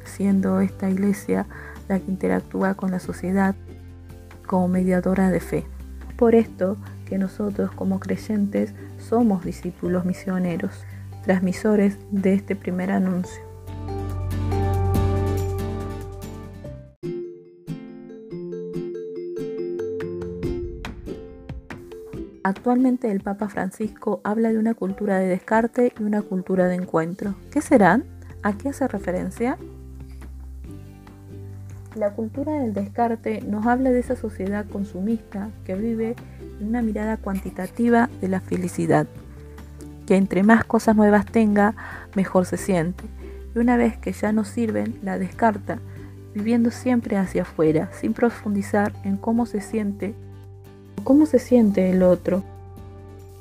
siendo 0.05 0.61
esta 0.61 0.91
iglesia 0.91 1.47
la 1.89 1.99
que 1.99 2.11
interactúa 2.11 2.75
con 2.75 2.91
la 2.91 3.01
sociedad 3.01 3.55
como 4.47 4.69
mediadora 4.69 5.31
de 5.31 5.41
fe. 5.41 5.65
Por 6.17 6.35
esto 6.35 6.77
que 7.07 7.19
nosotros 7.19 7.71
como 7.73 8.01
creyentes 8.01 8.75
somos 8.99 9.45
discípulos 9.45 10.05
misioneros, 10.05 10.85
transmisores 11.25 11.97
de 12.11 12.35
este 12.35 12.55
primer 12.55 12.91
anuncio. 12.91 13.52
Actualmente 22.55 23.11
el 23.11 23.21
Papa 23.21 23.49
Francisco 23.49 24.21
habla 24.25 24.53
de 24.53 24.59
una 24.59 24.75
cultura 24.75 25.19
de 25.19 25.27
descarte 25.27 25.95
y 25.99 26.03
una 26.03 26.21
cultura 26.21 26.69
de 26.69 26.75
encuentro. 26.75 27.35
¿Qué 27.51 27.63
serán? 27.63 28.05
¿A 28.43 28.59
qué 28.59 28.69
hace 28.69 28.87
referencia? 28.87 29.57
La 31.95 32.11
cultura 32.11 32.53
del 32.53 32.75
descarte 32.75 33.41
nos 33.41 33.67
habla 33.67 33.91
de 33.91 34.01
esa 34.01 34.17
sociedad 34.17 34.67
consumista 34.67 35.49
que 35.65 35.77
vive 35.77 36.15
en 36.61 36.69
una 36.69 36.83
mirada 36.83 37.17
cuantitativa 37.17 38.11
de 38.21 38.29
la 38.29 38.41
felicidad, 38.41 39.07
que 40.07 40.17
entre 40.17 40.43
más 40.43 40.63
cosas 40.67 40.95
nuevas 40.95 41.25
tenga, 41.25 41.75
mejor 42.15 42.45
se 42.45 42.59
siente. 42.59 43.05
Y 43.55 43.61
una 43.61 43.79
vez 43.79 43.97
que 43.97 44.13
ya 44.13 44.31
no 44.31 44.45
sirven, 44.45 44.99
la 45.03 45.19
descarta, 45.19 45.79
viviendo 46.35 46.71
siempre 46.71 47.17
hacia 47.17 47.43
afuera, 47.43 47.89
sin 47.99 48.13
profundizar 48.13 48.93
en 49.05 49.17
cómo 49.17 49.47
se 49.47 49.63
siente 49.63 50.15
cómo 51.03 51.27
se 51.27 51.39
siente 51.39 51.91
el 51.91 52.03
otro. 52.03 52.43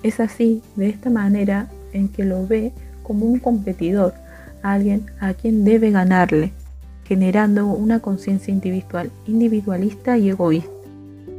Es 0.03 0.19
así, 0.19 0.61
de 0.75 0.89
esta 0.89 1.09
manera, 1.09 1.69
en 1.93 2.09
que 2.09 2.25
lo 2.25 2.45
ve 2.47 2.73
como 3.03 3.25
un 3.25 3.39
competidor, 3.39 4.13
alguien 4.61 5.05
a 5.19 5.33
quien 5.33 5.63
debe 5.63 5.89
ganarle, 5.91 6.51
generando 7.05 7.67
una 7.67 7.99
conciencia 7.99 8.53
individual, 8.53 9.09
individualista 9.27 10.17
y 10.17 10.29
egoísta, 10.29 10.69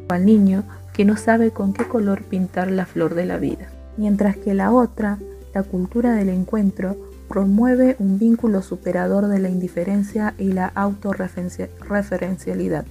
al 0.09 0.25
niño 0.27 0.65
que 0.93 1.05
no 1.05 1.17
sabe 1.17 1.53
con 1.53 1.73
qué 1.73 1.85
color 1.85 2.25
pintar 2.25 2.69
la 2.71 2.87
flor 2.87 3.15
de 3.15 3.27
la 3.27 3.39
vida. 3.39 3.69
Mientras 3.97 4.37
que 4.37 4.55
la 4.55 4.73
otra, 4.73 5.19
la 5.55 5.63
cultura 5.63 6.15
del 6.15 6.29
encuentro, 6.29 6.97
promueve 7.29 7.95
un 7.99 8.19
vínculo 8.19 8.61
superador 8.61 9.29
de 9.29 9.39
la 9.39 9.49
indiferencia 9.49 10.35
y 10.39 10.53
la 10.53 10.67
autorreferencialidad 10.67 12.85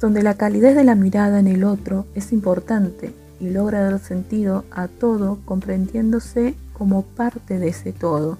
donde 0.00 0.22
la 0.22 0.34
calidez 0.34 0.74
de 0.74 0.84
la 0.84 0.94
mirada 0.94 1.38
en 1.38 1.46
el 1.46 1.62
otro 1.62 2.06
es 2.14 2.32
importante 2.32 3.12
y 3.38 3.50
logra 3.50 3.82
dar 3.82 4.00
sentido 4.00 4.64
a 4.70 4.88
todo 4.88 5.38
comprendiéndose 5.44 6.54
como 6.72 7.02
parte 7.02 7.58
de 7.58 7.68
ese 7.68 7.92
todo. 7.92 8.38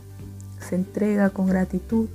Se 0.59 0.75
entrega 0.75 1.31
con 1.31 1.47
gratitud 1.47 2.09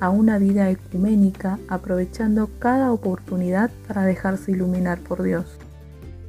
a 0.00 0.10
una 0.10 0.38
vida 0.38 0.68
ecuménica 0.68 1.58
aprovechando 1.68 2.50
cada 2.58 2.92
oportunidad 2.92 3.70
para 3.86 4.04
dejarse 4.04 4.50
iluminar 4.52 5.00
por 5.00 5.22
Dios. 5.22 5.46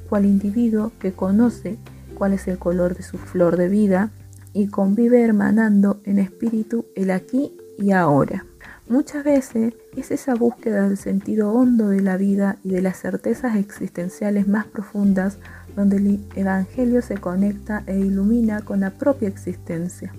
Cual 0.10 0.25
individuo 0.25 0.91
que 1.00 1.12
conoce 1.12 1.77
cuál 2.15 2.34
es 2.34 2.48
el 2.48 2.60
color 2.60 2.96
de 2.96 3.03
su 3.03 3.17
flor 3.17 3.58
de 3.58 3.67
vida 3.67 4.12
y 4.53 4.67
convive 4.67 5.24
hermanando 5.24 6.00
en 6.03 6.20
espíritu 6.20 6.86
el 6.96 7.12
aquí 7.12 7.51
y 7.77 7.91
ahora. 7.91 8.46
Muchas 8.90 9.24
veces 9.24 9.74
es 9.96 10.12
esa 10.12 10.36
búsqueda 10.36 10.88
del 10.88 10.98
sentido 10.98 11.54
hondo 11.54 11.88
de 11.88 12.02
la 12.02 12.18
vida 12.18 12.58
y 12.66 12.72
de 12.72 12.82
las 12.82 13.00
certezas 13.00 13.56
existenciales 13.56 14.48
más 14.48 14.66
profundas 14.66 15.38
donde 15.75 15.98
el 15.98 16.20
Evangelio 16.36 17.02
se 17.02 17.18
conecta 17.18 17.84
e 17.88 17.98
ilumina 17.98 18.62
con 18.62 18.82
la 18.82 18.90
propia 18.90 19.30
existencia. 19.30 20.13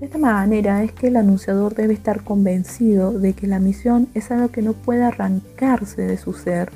De 0.00 0.06
esta 0.06 0.18
manera 0.18 0.82
es 0.82 0.92
que 0.92 1.06
el 1.06 1.16
anunciador 1.16 1.74
debe 1.74 1.94
estar 1.94 2.24
convencido 2.24 3.12
de 3.12 3.34
que 3.34 3.46
la 3.46 3.60
misión 3.60 4.08
es 4.14 4.32
algo 4.32 4.48
que 4.48 4.60
no 4.60 4.72
puede 4.72 5.04
arrancarse 5.04 6.02
de 6.02 6.18
su 6.18 6.32
ser 6.32 6.70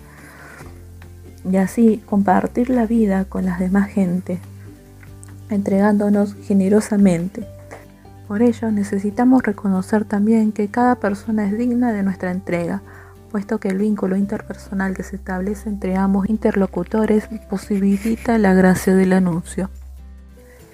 y 1.51 1.57
así 1.57 2.03
compartir 2.07 2.71
la 2.71 2.87
vida 2.87 3.25
con 3.25 3.45
las 3.45 3.59
demás 3.59 3.91
gentes, 3.91 4.39
entregándonos 5.51 6.37
generosamente. 6.45 7.58
Por 8.29 8.43
ello 8.43 8.71
necesitamos 8.71 9.43
reconocer 9.43 10.05
también 10.05 10.53
que 10.53 10.69
cada 10.69 10.97
persona 10.97 11.47
es 11.47 11.57
digna 11.57 11.95
de 11.95 12.03
nuestra 12.03 12.31
entrega, 12.31 12.83
puesto 13.33 13.59
que 13.59 13.69
el 13.69 13.79
vínculo 13.79 14.17
interpersonal 14.17 14.95
que 14.95 15.03
se 15.03 15.17
establece 15.17 15.71
entre 15.71 15.97
ambos 15.97 16.29
interlocutores 16.29 17.27
posibilita 17.49 18.37
la 18.37 18.53
gracia 18.53 18.95
del 18.95 19.15
anuncio. 19.15 19.71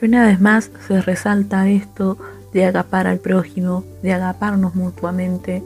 Y 0.03 0.07
una 0.07 0.27
vez 0.27 0.41
más 0.41 0.69
se 0.89 1.01
resalta 1.01 1.69
esto 1.69 2.19
de 2.53 2.65
agapar 2.65 3.07
al 3.07 3.19
prójimo, 3.19 3.85
de 4.03 4.13
agaparnos 4.13 4.75
mutuamente 4.75 5.63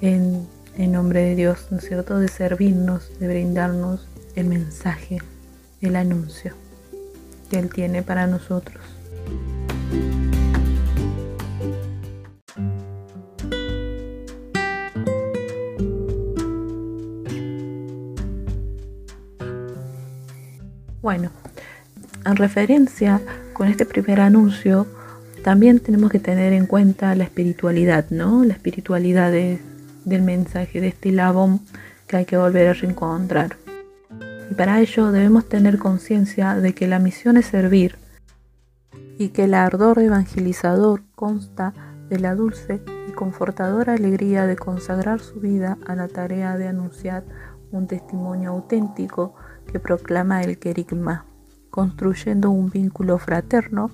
en, 0.00 0.48
nombre 0.78 1.20
de 1.20 1.34
Dios, 1.34 1.66
¿no 1.70 1.76
es 1.76 1.84
cierto? 1.84 2.18
De 2.18 2.28
servirnos, 2.28 3.10
de 3.20 3.28
brindarnos 3.28 4.08
el 4.36 4.46
mensaje, 4.46 5.18
el 5.82 5.96
anuncio 5.96 6.54
que 7.50 7.58
Él 7.58 7.68
tiene 7.68 8.02
para 8.02 8.26
nosotros. 8.26 8.82
Bueno, 21.02 21.30
en 22.26 22.36
referencia 22.36 23.22
con 23.54 23.68
este 23.68 23.86
primer 23.86 24.20
anuncio, 24.20 24.86
también 25.42 25.80
tenemos 25.80 26.10
que 26.10 26.18
tener 26.18 26.52
en 26.52 26.66
cuenta 26.66 27.14
la 27.14 27.24
espiritualidad, 27.24 28.10
¿no? 28.10 28.44
La 28.44 28.52
espiritualidad 28.52 29.32
del 29.32 30.22
mensaje, 30.22 30.82
de 30.82 30.88
este 30.88 31.10
labón 31.12 31.60
que 32.06 32.18
hay 32.18 32.24
que 32.26 32.36
volver 32.36 32.68
a 32.68 32.72
reencontrar. 32.74 33.56
Y 34.50 34.54
para 34.54 34.80
ello 34.80 35.10
debemos 35.10 35.48
tener 35.48 35.78
conciencia 35.78 36.56
de 36.56 36.74
que 36.74 36.86
la 36.86 36.98
misión 36.98 37.38
es 37.38 37.46
servir 37.46 37.96
y 39.18 39.28
que 39.28 39.44
el 39.44 39.54
ardor 39.54 40.00
evangelizador 40.00 41.02
consta 41.14 41.72
de 42.10 42.18
la 42.18 42.34
dulce 42.34 42.82
y 43.08 43.12
confortadora 43.12 43.94
alegría 43.94 44.46
de 44.46 44.56
consagrar 44.56 45.20
su 45.20 45.40
vida 45.40 45.78
a 45.86 45.94
la 45.94 46.08
tarea 46.08 46.58
de 46.58 46.68
anunciar 46.68 47.24
un 47.70 47.86
testimonio 47.86 48.50
auténtico 48.50 49.34
que 49.70 49.80
proclama 49.80 50.42
el 50.42 50.58
querigma, 50.58 51.24
construyendo 51.70 52.50
un 52.50 52.70
vínculo 52.70 53.18
fraterno 53.18 53.90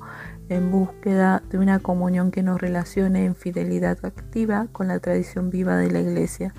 en 0.49 0.71
búsqueda 0.71 1.43
de 1.51 1.59
una 1.59 1.81
comunión 1.81 2.31
que 2.31 2.43
nos 2.43 2.61
relacione 2.61 3.25
en 3.25 3.35
fidelidad 3.35 3.99
activa 4.05 4.69
con 4.73 4.89
la 4.89 5.01
tradición 5.01 5.51
viva 5.51 5.77
de 5.77 5.91
la 5.91 6.01
Iglesia 6.01 6.55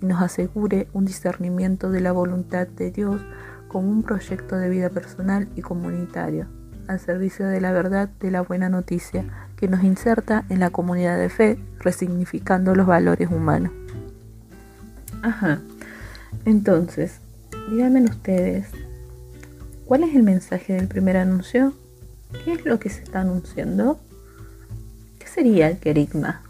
y 0.00 0.06
nos 0.06 0.22
asegure 0.22 0.88
un 0.92 1.04
discernimiento 1.04 1.90
de 1.90 2.00
la 2.00 2.12
voluntad 2.12 2.66
de 2.66 2.90
Dios 2.90 3.20
como 3.68 3.90
un 3.90 4.02
proyecto 4.02 4.56
de 4.56 4.68
vida 4.68 4.90
personal 4.90 5.48
y 5.56 5.62
comunitario, 5.62 6.46
al 6.88 7.00
servicio 7.00 7.46
de 7.46 7.60
la 7.60 7.72
verdad 7.72 8.08
de 8.20 8.30
la 8.30 8.42
buena 8.42 8.68
noticia, 8.68 9.24
que 9.56 9.68
nos 9.68 9.82
inserta 9.82 10.44
en 10.48 10.60
la 10.60 10.70
comunidad 10.70 11.18
de 11.18 11.28
fe, 11.28 11.58
resignificando 11.78 12.74
los 12.74 12.86
valores 12.86 13.30
humanos. 13.30 13.72
Ajá. 15.22 15.60
Entonces, 16.44 17.21
díganme 17.70 18.02
ustedes, 18.02 18.68
¿cuál 19.84 20.04
es 20.04 20.14
el 20.14 20.22
mensaje 20.22 20.74
del 20.74 20.88
primer 20.88 21.16
anuncio? 21.16 21.72
¿Qué 22.44 22.52
es 22.52 22.64
lo 22.64 22.78
que 22.78 22.90
se 22.90 23.02
está 23.02 23.20
anunciando? 23.20 24.00
¿Qué 25.18 25.26
sería 25.26 25.68
el 25.68 25.78
querigma? 25.78 26.42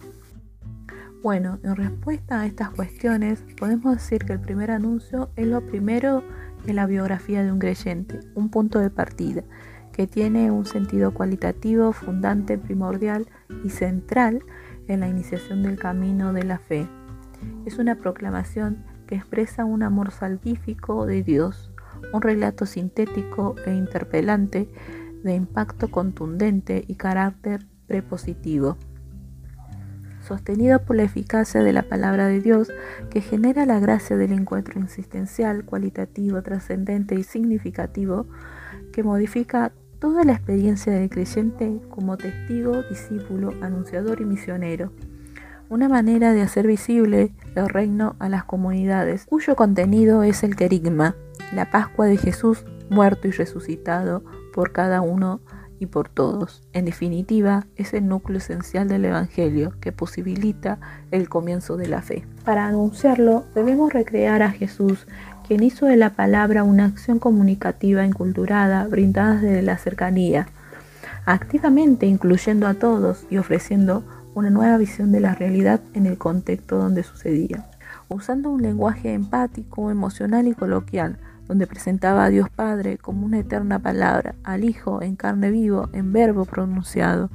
Bueno, 1.22 1.58
en 1.62 1.76
respuesta 1.76 2.40
a 2.40 2.46
estas 2.46 2.70
cuestiones, 2.70 3.44
podemos 3.58 3.94
decir 3.94 4.24
que 4.24 4.32
el 4.32 4.40
primer 4.40 4.70
anuncio 4.70 5.30
es 5.36 5.46
lo 5.46 5.60
primero 5.60 6.24
en 6.66 6.76
la 6.76 6.86
biografía 6.86 7.44
de 7.44 7.52
un 7.52 7.58
creyente, 7.58 8.20
un 8.34 8.48
punto 8.48 8.78
de 8.78 8.90
partida, 8.90 9.44
que 9.92 10.06
tiene 10.06 10.50
un 10.50 10.66
sentido 10.66 11.14
cualitativo, 11.14 11.92
fundante, 11.92 12.58
primordial 12.58 13.28
y 13.64 13.70
central 13.70 14.42
en 14.88 15.00
la 15.00 15.08
iniciación 15.08 15.62
del 15.62 15.78
camino 15.78 16.32
de 16.32 16.44
la 16.44 16.58
fe. 16.58 16.88
Es 17.66 17.78
una 17.78 17.96
proclamación 17.96 18.84
expresa 19.14 19.64
un 19.64 19.82
amor 19.82 20.10
salvífico 20.10 21.06
de 21.06 21.22
Dios, 21.22 21.70
un 22.12 22.22
relato 22.22 22.66
sintético 22.66 23.54
e 23.66 23.74
interpelante 23.74 24.68
de 25.22 25.34
impacto 25.34 25.90
contundente 25.90 26.84
y 26.86 26.96
carácter 26.96 27.66
prepositivo 27.86 28.76
sostenido 30.22 30.80
por 30.82 30.96
la 30.96 31.02
eficacia 31.02 31.62
de 31.62 31.72
la 31.72 31.82
palabra 31.82 32.26
de 32.26 32.40
Dios 32.40 32.70
que 33.10 33.20
genera 33.20 33.66
la 33.66 33.80
gracia 33.80 34.16
del 34.16 34.32
encuentro 34.32 34.80
existencial, 34.80 35.64
cualitativo, 35.64 36.42
trascendente 36.42 37.14
y 37.16 37.22
significativo 37.22 38.26
que 38.92 39.02
modifica 39.02 39.72
toda 39.98 40.24
la 40.24 40.32
experiencia 40.32 40.92
del 40.92 41.10
creyente 41.10 41.80
como 41.90 42.16
testigo, 42.16 42.82
discípulo, 42.82 43.52
anunciador 43.60 44.20
y 44.20 44.24
misionero. 44.24 44.92
Una 45.72 45.88
manera 45.88 46.34
de 46.34 46.42
hacer 46.42 46.66
visible 46.66 47.32
el 47.54 47.66
reino 47.66 48.14
a 48.18 48.28
las 48.28 48.44
comunidades, 48.44 49.24
cuyo 49.24 49.56
contenido 49.56 50.22
es 50.22 50.42
el 50.42 50.54
querigma, 50.54 51.16
la 51.54 51.70
Pascua 51.70 52.04
de 52.04 52.18
Jesús 52.18 52.66
muerto 52.90 53.26
y 53.26 53.30
resucitado 53.30 54.22
por 54.52 54.72
cada 54.72 55.00
uno 55.00 55.40
y 55.78 55.86
por 55.86 56.10
todos. 56.10 56.62
En 56.74 56.84
definitiva, 56.84 57.64
es 57.76 57.94
el 57.94 58.06
núcleo 58.06 58.36
esencial 58.36 58.86
del 58.86 59.06
Evangelio 59.06 59.72
que 59.80 59.92
posibilita 59.92 60.78
el 61.10 61.30
comienzo 61.30 61.78
de 61.78 61.88
la 61.88 62.02
fe. 62.02 62.26
Para 62.44 62.66
anunciarlo, 62.66 63.46
debemos 63.54 63.94
recrear 63.94 64.42
a 64.42 64.50
Jesús, 64.50 65.06
quien 65.48 65.62
hizo 65.62 65.86
de 65.86 65.96
la 65.96 66.10
palabra 66.10 66.64
una 66.64 66.84
acción 66.84 67.18
comunicativa 67.18 68.04
inculturada, 68.04 68.86
brindada 68.88 69.36
desde 69.36 69.62
la 69.62 69.78
cercanía, 69.78 70.48
activamente 71.24 72.04
incluyendo 72.04 72.66
a 72.66 72.74
todos 72.74 73.24
y 73.30 73.38
ofreciendo 73.38 74.04
una 74.34 74.50
nueva 74.50 74.76
visión 74.78 75.12
de 75.12 75.20
la 75.20 75.34
realidad 75.34 75.80
en 75.94 76.06
el 76.06 76.18
contexto 76.18 76.78
donde 76.78 77.02
sucedía, 77.02 77.66
usando 78.08 78.50
un 78.50 78.62
lenguaje 78.62 79.12
empático, 79.12 79.90
emocional 79.90 80.46
y 80.46 80.54
coloquial 80.54 81.18
donde 81.48 81.66
presentaba 81.66 82.24
a 82.24 82.30
Dios 82.30 82.48
Padre 82.48 82.98
como 82.98 83.26
una 83.26 83.38
eterna 83.38 83.78
palabra, 83.78 84.34
al 84.44 84.64
Hijo 84.64 85.02
en 85.02 85.16
carne 85.16 85.50
vivo, 85.50 85.88
en 85.92 86.12
verbo 86.12 86.44
pronunciado, 86.44 87.30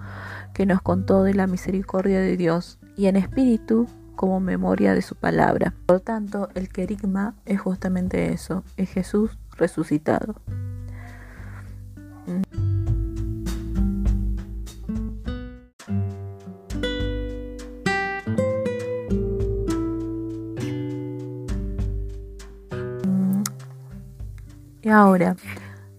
que 0.54 0.66
nos 0.66 0.82
contó 0.82 1.24
de 1.24 1.34
la 1.34 1.48
misericordia 1.48 2.20
de 2.20 2.38
Dios, 2.38 2.80
y 2.96 3.06
en 3.08 3.16
espíritu 3.16 3.88
como 4.16 4.40
memoria 4.40 4.96
de 4.96 5.04
su 5.04 5.16
palabra. 5.16 5.74
Por 5.86 5.98
lo 5.98 6.00
tanto, 6.00 6.50
el 6.56 6.70
querigma 6.70 7.36
es 7.46 7.62
justamente 7.62 8.34
eso, 8.34 8.64
es 8.76 8.90
Jesús 8.90 9.38
resucitado. 9.56 10.36
Y 24.88 24.90
ahora, 24.90 25.36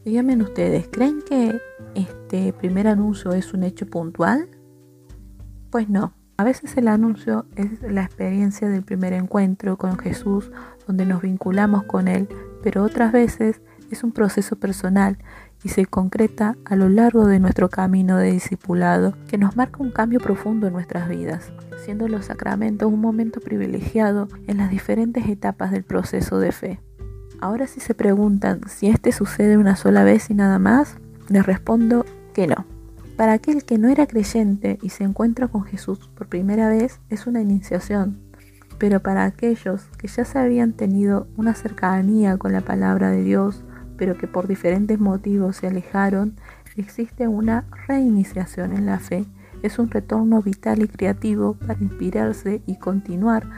díganme 0.03 0.35
ustedes, 0.43 0.89
¿creen 0.91 1.21
que 1.21 1.61
este 1.95 2.55
primer 2.55 2.89
anuncio 2.89 3.33
es 3.33 3.53
un 3.53 3.63
hecho 3.63 3.85
puntual? 3.85 4.49
Pues 5.69 5.91
no. 5.91 6.15
A 6.39 6.45
veces 6.45 6.75
el 6.79 6.89
anuncio 6.89 7.45
es 7.55 7.83
la 7.83 8.05
experiencia 8.05 8.67
del 8.67 8.85
primer 8.85 9.13
encuentro 9.13 9.77
con 9.77 9.99
Jesús, 9.99 10.51
donde 10.87 11.05
nos 11.05 11.21
vinculamos 11.21 11.83
con 11.83 12.09
Él, 12.09 12.29
pero 12.63 12.83
otras 12.83 13.13
veces 13.13 13.61
es 13.91 14.05
un 14.05 14.13
proceso 14.13 14.57
personal 14.57 15.19
y 15.63 15.69
se 15.69 15.85
concreta 15.85 16.57
a 16.65 16.75
lo 16.75 16.89
largo 16.89 17.27
de 17.27 17.41
nuestro 17.41 17.69
camino 17.69 18.17
de 18.17 18.33
discipulado, 18.33 19.13
que 19.29 19.37
nos 19.37 19.55
marca 19.55 19.83
un 19.83 19.91
cambio 19.91 20.19
profundo 20.19 20.67
en 20.67 20.73
nuestras 20.73 21.11
vidas, 21.11 21.53
siendo 21.85 22.09
los 22.09 22.25
sacramentos 22.25 22.91
un 22.91 23.03
momento 23.03 23.41
privilegiado 23.41 24.29
en 24.47 24.57
las 24.57 24.71
diferentes 24.71 25.29
etapas 25.29 25.73
del 25.73 25.85
proceso 25.85 26.39
de 26.39 26.53
fe. 26.53 26.88
Ahora 27.41 27.67
si 27.67 27.81
se 27.81 27.95
preguntan 27.95 28.61
si 28.69 28.89
este 28.89 29.13
sucede 29.13 29.57
una 29.57 29.77
sola 29.77 30.05
vez 30.05 30.31
y 30.31 30.35
nada 30.35 30.59
más, 30.59 30.97
les 31.29 31.47
respondo 31.47 32.05
que 32.35 32.47
no. 32.47 32.65
Para 33.17 33.33
aquel 33.33 33.65
que 33.65 33.79
no 33.79 33.89
era 33.89 34.07
creyente 34.07 34.79
y 34.83 34.91
se 34.91 35.05
encuentra 35.05 35.49
con 35.49 35.65
Jesús 35.65 36.09
por 36.15 36.29
primera 36.29 36.69
vez 36.69 37.01
es 37.11 37.27
una 37.27 37.41
iniciación, 37.41 38.19
pero 38.79 39.01
para 39.01 39.25
aquellos 39.25 39.83
que 39.99 40.09
ya 40.09 40.25
se 40.25 40.39
habían 40.39 40.73
tenido 40.73 41.27
una 41.37 41.55
cercanía 41.55 42.37
con 42.39 42.53
la 42.53 42.61
palabra 42.61 43.11
de 43.11 43.23
Dios, 43.23 43.65
pero 43.97 44.17
que 44.17 44.29
por 44.29 44.47
diferentes 44.47 45.01
motivos 45.01 45.57
se 45.57 45.67
alejaron, 45.67 46.37
existe 46.79 47.29
una 47.29 47.65
reiniciación 47.87 48.73
en 48.73 48.87
la 48.87 48.99
fe. 48.99 49.27
Es 49.63 49.79
un 49.79 49.91
retorno 49.91 50.41
vital 50.41 50.83
y 50.83 50.89
creativo 50.89 51.55
para 51.55 51.83
inspirarse 51.83 52.63
y 52.67 52.77
continuar 52.77 53.49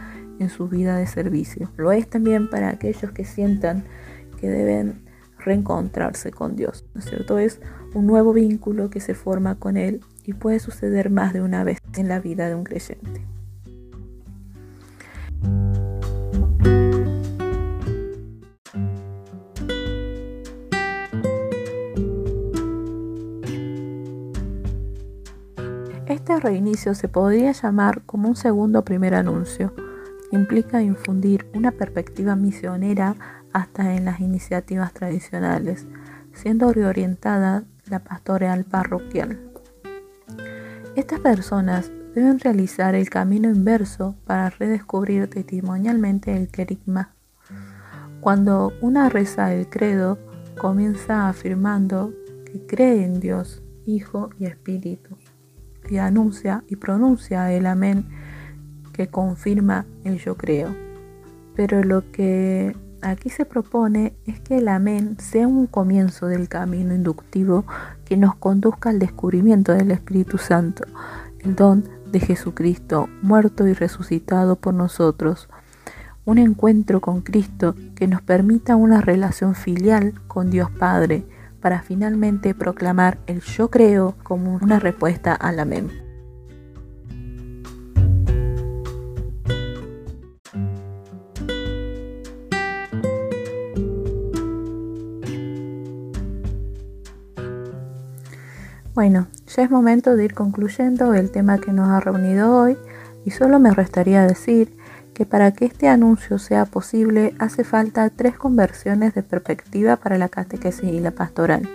en 0.40 0.48
su 0.48 0.68
vida 0.68 0.96
de 0.96 1.06
servicio. 1.06 1.70
Lo 1.76 1.92
es 1.92 2.08
también 2.08 2.50
para 2.50 2.70
aquellos 2.70 3.12
que 3.12 3.24
sientan 3.24 3.84
que 4.40 4.48
deben 4.48 5.02
reencontrarse 5.38 6.30
con 6.30 6.56
Dios, 6.56 6.84
¿no 6.94 7.00
es 7.00 7.06
cierto? 7.08 7.38
Es 7.38 7.60
un 7.94 8.06
nuevo 8.06 8.32
vínculo 8.32 8.90
que 8.90 9.00
se 9.00 9.14
forma 9.14 9.54
con 9.56 9.76
Él 9.76 10.00
y 10.24 10.32
puede 10.32 10.58
suceder 10.58 11.10
más 11.10 11.32
de 11.32 11.42
una 11.42 11.64
vez 11.64 11.78
en 11.96 12.08
la 12.08 12.20
vida 12.20 12.48
de 12.48 12.54
un 12.54 12.64
creyente. 12.64 13.22
Este 26.06 26.40
reinicio 26.40 26.94
se 26.94 27.08
podría 27.08 27.52
llamar 27.52 28.02
como 28.02 28.28
un 28.28 28.36
segundo 28.36 28.84
primer 28.84 29.14
anuncio. 29.14 29.72
Implica 30.32 30.82
infundir 30.82 31.46
una 31.54 31.72
perspectiva 31.72 32.36
misionera 32.36 33.16
hasta 33.52 33.94
en 33.94 34.04
las 34.04 34.20
iniciativas 34.20 34.92
tradicionales, 34.92 35.86
siendo 36.32 36.72
reorientada 36.72 37.64
la 37.88 37.98
pastoral 38.00 38.64
parroquial. 38.64 39.40
Estas 40.96 41.20
personas 41.20 41.90
deben 42.14 42.38
realizar 42.38 42.94
el 42.94 43.08
camino 43.10 43.48
inverso 43.48 44.16
para 44.24 44.50
redescubrir 44.50 45.28
testimonialmente 45.28 46.36
el 46.36 46.48
querigma. 46.48 47.14
Cuando 48.20 48.72
una 48.80 49.08
reza 49.08 49.52
el 49.54 49.68
credo, 49.68 50.18
comienza 50.58 51.28
afirmando 51.28 52.12
que 52.44 52.66
cree 52.66 53.04
en 53.04 53.20
Dios, 53.20 53.62
Hijo 53.86 54.30
y 54.38 54.44
Espíritu 54.44 55.16
y 55.88 55.98
anuncia 55.98 56.64
y 56.68 56.76
pronuncia 56.76 57.52
el 57.52 57.66
amén 57.66 58.06
que 59.00 59.08
confirma 59.08 59.86
el 60.04 60.18
yo 60.18 60.36
creo. 60.36 60.76
Pero 61.56 61.82
lo 61.82 62.12
que 62.12 62.76
aquí 63.00 63.30
se 63.30 63.46
propone 63.46 64.12
es 64.26 64.40
que 64.40 64.58
el 64.58 64.68
amén 64.68 65.16
sea 65.18 65.48
un 65.48 65.66
comienzo 65.66 66.26
del 66.26 66.50
camino 66.50 66.94
inductivo 66.94 67.64
que 68.04 68.18
nos 68.18 68.34
conduzca 68.34 68.90
al 68.90 68.98
descubrimiento 68.98 69.72
del 69.72 69.90
Espíritu 69.90 70.36
Santo, 70.36 70.84
el 71.38 71.56
don 71.56 71.88
de 72.12 72.20
Jesucristo, 72.20 73.08
muerto 73.22 73.66
y 73.66 73.72
resucitado 73.72 74.56
por 74.56 74.74
nosotros. 74.74 75.48
Un 76.26 76.36
encuentro 76.36 77.00
con 77.00 77.22
Cristo 77.22 77.74
que 77.94 78.06
nos 78.06 78.20
permita 78.20 78.76
una 78.76 79.00
relación 79.00 79.54
filial 79.54 80.12
con 80.28 80.50
Dios 80.50 80.70
Padre, 80.70 81.24
para 81.62 81.80
finalmente 81.80 82.54
proclamar 82.54 83.16
el 83.26 83.40
yo 83.40 83.70
creo 83.70 84.14
como 84.22 84.56
una 84.56 84.78
respuesta 84.78 85.34
al 85.34 85.58
amén. 85.58 86.09
Bueno, 99.00 99.28
ya 99.46 99.62
es 99.62 99.70
momento 99.70 100.14
de 100.14 100.26
ir 100.26 100.34
concluyendo 100.34 101.14
el 101.14 101.30
tema 101.30 101.56
que 101.56 101.72
nos 101.72 101.88
ha 101.88 102.00
reunido 102.00 102.54
hoy 102.54 102.76
y 103.24 103.30
solo 103.30 103.58
me 103.58 103.72
restaría 103.72 104.26
decir 104.26 104.76
que 105.14 105.24
para 105.24 105.52
que 105.52 105.64
este 105.64 105.88
anuncio 105.88 106.38
sea 106.38 106.66
posible 106.66 107.32
hace 107.38 107.64
falta 107.64 108.10
tres 108.10 108.36
conversiones 108.36 109.14
de 109.14 109.22
perspectiva 109.22 109.96
para 109.96 110.18
la 110.18 110.28
catequesis 110.28 110.92
y 110.92 111.00
la 111.00 111.12
pastoral. 111.12 111.66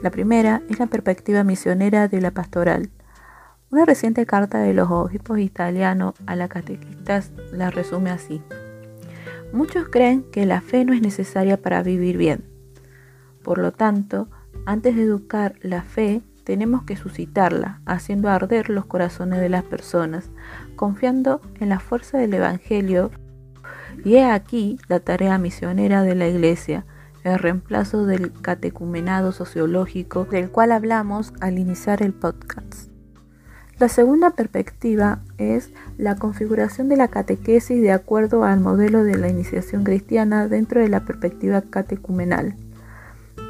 La 0.00 0.10
primera 0.10 0.62
es 0.70 0.78
la 0.78 0.86
perspectiva 0.86 1.42
misionera 1.42 2.06
de 2.06 2.20
la 2.20 2.30
pastoral. 2.30 2.90
Una 3.72 3.84
reciente 3.84 4.26
carta 4.26 4.58
de 4.58 4.74
los 4.74 4.88
obispos 4.92 5.40
italianos 5.40 6.14
a 6.24 6.36
la 6.36 6.46
catequistas 6.46 7.32
la 7.50 7.72
resume 7.72 8.10
así. 8.10 8.40
Muchos 9.52 9.88
creen 9.88 10.22
que 10.30 10.46
la 10.46 10.60
fe 10.60 10.84
no 10.84 10.92
es 10.92 11.02
necesaria 11.02 11.60
para 11.60 11.82
vivir 11.82 12.16
bien. 12.16 12.44
Por 13.42 13.58
lo 13.58 13.72
tanto, 13.72 14.28
antes 14.66 14.96
de 14.96 15.02
educar 15.02 15.56
la 15.62 15.82
fe, 15.82 16.22
tenemos 16.44 16.82
que 16.82 16.96
suscitarla, 16.96 17.80
haciendo 17.86 18.28
arder 18.28 18.70
los 18.70 18.86
corazones 18.86 19.40
de 19.40 19.48
las 19.48 19.64
personas, 19.64 20.30
confiando 20.76 21.40
en 21.60 21.68
la 21.68 21.80
fuerza 21.80 22.18
del 22.18 22.34
Evangelio. 22.34 23.10
Y 24.04 24.16
he 24.16 24.24
aquí 24.24 24.78
la 24.88 25.00
tarea 25.00 25.38
misionera 25.38 26.02
de 26.02 26.14
la 26.14 26.28
Iglesia, 26.28 26.86
el 27.24 27.38
reemplazo 27.38 28.06
del 28.06 28.32
catecumenado 28.32 29.32
sociológico 29.32 30.24
del 30.24 30.50
cual 30.50 30.72
hablamos 30.72 31.32
al 31.40 31.58
iniciar 31.58 32.02
el 32.02 32.14
podcast. 32.14 32.90
La 33.78 33.88
segunda 33.88 34.30
perspectiva 34.30 35.20
es 35.38 35.70
la 35.96 36.16
configuración 36.16 36.88
de 36.88 36.96
la 36.96 37.08
catequesis 37.08 37.80
de 37.80 37.92
acuerdo 37.92 38.44
al 38.44 38.60
modelo 38.60 39.04
de 39.04 39.16
la 39.16 39.28
iniciación 39.28 39.84
cristiana 39.84 40.48
dentro 40.48 40.80
de 40.80 40.88
la 40.88 41.04
perspectiva 41.04 41.62
catecumenal. 41.62 42.56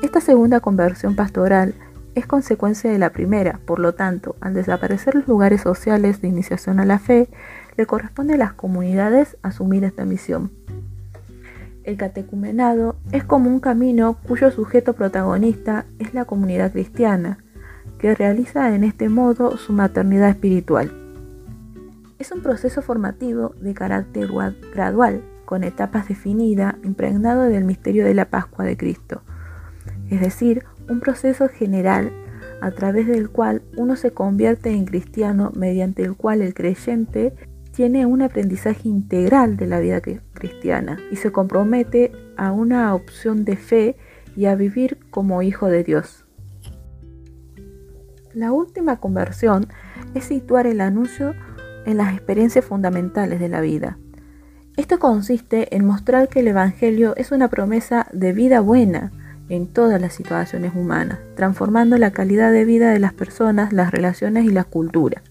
Esta 0.02 0.22
segunda 0.22 0.60
conversión 0.60 1.14
pastoral 1.14 1.74
es 2.14 2.26
consecuencia 2.26 2.90
de 2.90 2.98
la 2.98 3.10
primera, 3.10 3.60
por 3.66 3.78
lo 3.78 3.94
tanto, 3.94 4.34
al 4.40 4.54
desaparecer 4.54 5.14
los 5.14 5.28
lugares 5.28 5.60
sociales 5.60 6.22
de 6.22 6.28
iniciación 6.28 6.80
a 6.80 6.86
la 6.86 6.98
fe, 6.98 7.28
le 7.76 7.84
corresponde 7.84 8.34
a 8.34 8.38
las 8.38 8.54
comunidades 8.54 9.36
asumir 9.42 9.84
esta 9.84 10.06
misión. 10.06 10.50
El 11.84 11.98
catecumenado 11.98 12.96
es 13.12 13.24
como 13.24 13.50
un 13.50 13.60
camino 13.60 14.16
cuyo 14.26 14.50
sujeto 14.50 14.94
protagonista 14.94 15.84
es 15.98 16.14
la 16.14 16.24
comunidad 16.24 16.72
cristiana, 16.72 17.38
que 17.98 18.14
realiza 18.14 18.74
en 18.74 18.84
este 18.84 19.10
modo 19.10 19.58
su 19.58 19.74
maternidad 19.74 20.30
espiritual. 20.30 20.92
Es 22.18 22.32
un 22.32 22.42
proceso 22.42 22.80
formativo 22.80 23.54
de 23.60 23.74
carácter 23.74 24.30
gradual, 24.72 25.22
con 25.44 25.62
etapas 25.62 26.08
definidas, 26.08 26.76
impregnado 26.84 27.42
del 27.42 27.64
misterio 27.64 28.04
de 28.06 28.14
la 28.14 28.26
Pascua 28.26 28.64
de 28.64 28.76
Cristo, 28.76 29.22
es 30.10 30.20
decir, 30.20 30.64
un 30.88 31.00
proceso 31.00 31.48
general 31.48 32.12
a 32.60 32.70
través 32.72 33.06
del 33.06 33.30
cual 33.30 33.62
uno 33.76 33.96
se 33.96 34.10
convierte 34.10 34.70
en 34.70 34.84
cristiano, 34.84 35.52
mediante 35.54 36.02
el 36.02 36.14
cual 36.16 36.42
el 36.42 36.52
creyente 36.52 37.32
tiene 37.72 38.04
un 38.04 38.20
aprendizaje 38.20 38.88
integral 38.88 39.56
de 39.56 39.66
la 39.66 39.80
vida 39.80 40.02
cristiana 40.34 40.98
y 41.10 41.16
se 41.16 41.32
compromete 41.32 42.12
a 42.36 42.52
una 42.52 42.94
opción 42.94 43.44
de 43.44 43.56
fe 43.56 43.96
y 44.36 44.46
a 44.46 44.54
vivir 44.54 44.98
como 45.10 45.42
hijo 45.42 45.68
de 45.68 45.84
Dios. 45.84 46.24
La 48.34 48.52
última 48.52 48.98
conversión 49.00 49.66
es 50.14 50.24
situar 50.24 50.66
el 50.66 50.80
anuncio 50.80 51.34
en 51.86 51.96
las 51.96 52.12
experiencias 52.14 52.64
fundamentales 52.64 53.40
de 53.40 53.48
la 53.48 53.60
vida. 53.60 53.98
Esto 54.76 54.98
consiste 54.98 55.74
en 55.74 55.84
mostrar 55.84 56.28
que 56.28 56.40
el 56.40 56.48
Evangelio 56.48 57.14
es 57.16 57.32
una 57.32 57.48
promesa 57.48 58.06
de 58.12 58.32
vida 58.32 58.60
buena, 58.60 59.12
en 59.50 59.66
todas 59.66 60.00
las 60.00 60.14
situaciones 60.14 60.72
humanas, 60.74 61.18
transformando 61.36 61.98
la 61.98 62.12
calidad 62.12 62.50
de 62.50 62.64
vida 62.64 62.90
de 62.90 62.98
las 62.98 63.12
personas, 63.12 63.74
las 63.74 63.90
relaciones 63.90 64.46
y 64.46 64.50
la 64.50 64.64
cultura. 64.64 65.22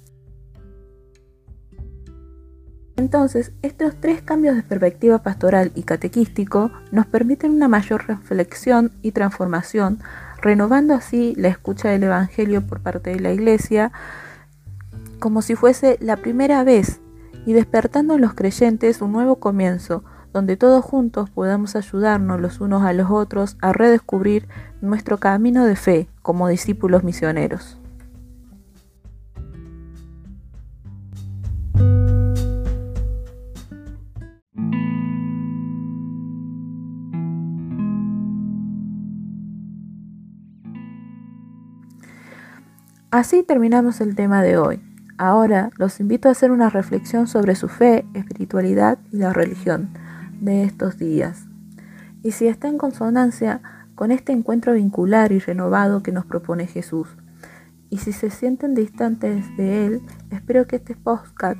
Entonces, 2.95 3.53
estos 3.61 3.95
tres 3.99 4.21
cambios 4.21 4.55
de 4.55 4.61
perspectiva 4.61 5.23
pastoral 5.23 5.71
y 5.73 5.83
catequístico 5.83 6.69
nos 6.91 7.07
permiten 7.07 7.51
una 7.51 7.69
mayor 7.69 8.05
reflexión 8.07 8.91
y 9.01 9.13
transformación, 9.13 9.99
renovando 10.41 10.93
así 10.93 11.33
la 11.37 11.47
escucha 11.47 11.89
del 11.89 12.03
Evangelio 12.03 12.67
por 12.67 12.81
parte 12.81 13.09
de 13.11 13.21
la 13.21 13.31
Iglesia 13.31 13.91
como 15.19 15.41
si 15.41 15.55
fuese 15.55 15.97
la 16.01 16.17
primera 16.17 16.63
vez 16.63 17.01
y 17.45 17.53
despertando 17.53 18.15
en 18.15 18.21
los 18.21 18.33
creyentes 18.33 19.01
un 19.01 19.11
nuevo 19.11 19.35
comienzo, 19.35 20.03
donde 20.33 20.57
todos 20.57 20.83
juntos 20.83 21.29
podamos 21.29 21.75
ayudarnos 21.75 22.39
los 22.39 22.61
unos 22.61 22.83
a 22.83 22.93
los 22.93 23.09
otros 23.09 23.57
a 23.61 23.73
redescubrir 23.73 24.47
nuestro 24.81 25.17
camino 25.17 25.65
de 25.65 25.75
fe 25.75 26.07
como 26.21 26.47
discípulos 26.47 27.03
misioneros. 27.03 27.77
Así 43.11 43.41
terminamos 43.41 44.01
el 44.01 44.15
tema 44.15 44.43
de 44.43 44.57
hoy. 44.57 44.81
Ahora 45.17 45.71
los 45.77 45.99
invito 45.99 46.29
a 46.29 46.31
hacer 46.31 46.51
una 46.51 46.69
reflexión 46.69 47.27
sobre 47.27 47.55
su 47.55 47.67
fe, 47.67 48.05
espiritualidad 48.13 48.99
y 49.11 49.17
la 49.17 49.33
religión 49.33 49.89
de 50.39 50.63
estos 50.63 50.97
días. 50.97 51.45
Y 52.23 52.31
si 52.31 52.47
está 52.47 52.67
en 52.67 52.77
consonancia 52.77 53.61
con 53.95 54.11
este 54.11 54.31
encuentro 54.31 54.73
vincular 54.73 55.33
y 55.33 55.39
renovado 55.39 56.01
que 56.03 56.13
nos 56.13 56.25
propone 56.25 56.67
Jesús. 56.67 57.09
Y 57.89 57.97
si 57.97 58.13
se 58.13 58.29
sienten 58.29 58.73
distantes 58.73 59.45
de 59.57 59.85
Él, 59.85 60.01
espero 60.31 60.67
que 60.67 60.77
este 60.77 60.95
podcast 60.95 61.59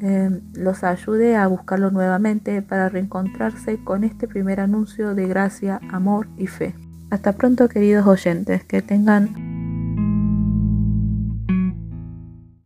eh, 0.00 0.40
los 0.52 0.84
ayude 0.84 1.34
a 1.34 1.46
buscarlo 1.46 1.90
nuevamente 1.90 2.62
para 2.62 2.88
reencontrarse 2.88 3.82
con 3.82 4.04
este 4.04 4.28
primer 4.28 4.60
anuncio 4.60 5.14
de 5.14 5.26
gracia, 5.26 5.80
amor 5.90 6.28
y 6.36 6.46
fe. 6.46 6.76
Hasta 7.10 7.32
pronto 7.32 7.68
queridos 7.68 8.06
oyentes, 8.06 8.64
que 8.64 8.82
tengan 8.82 9.53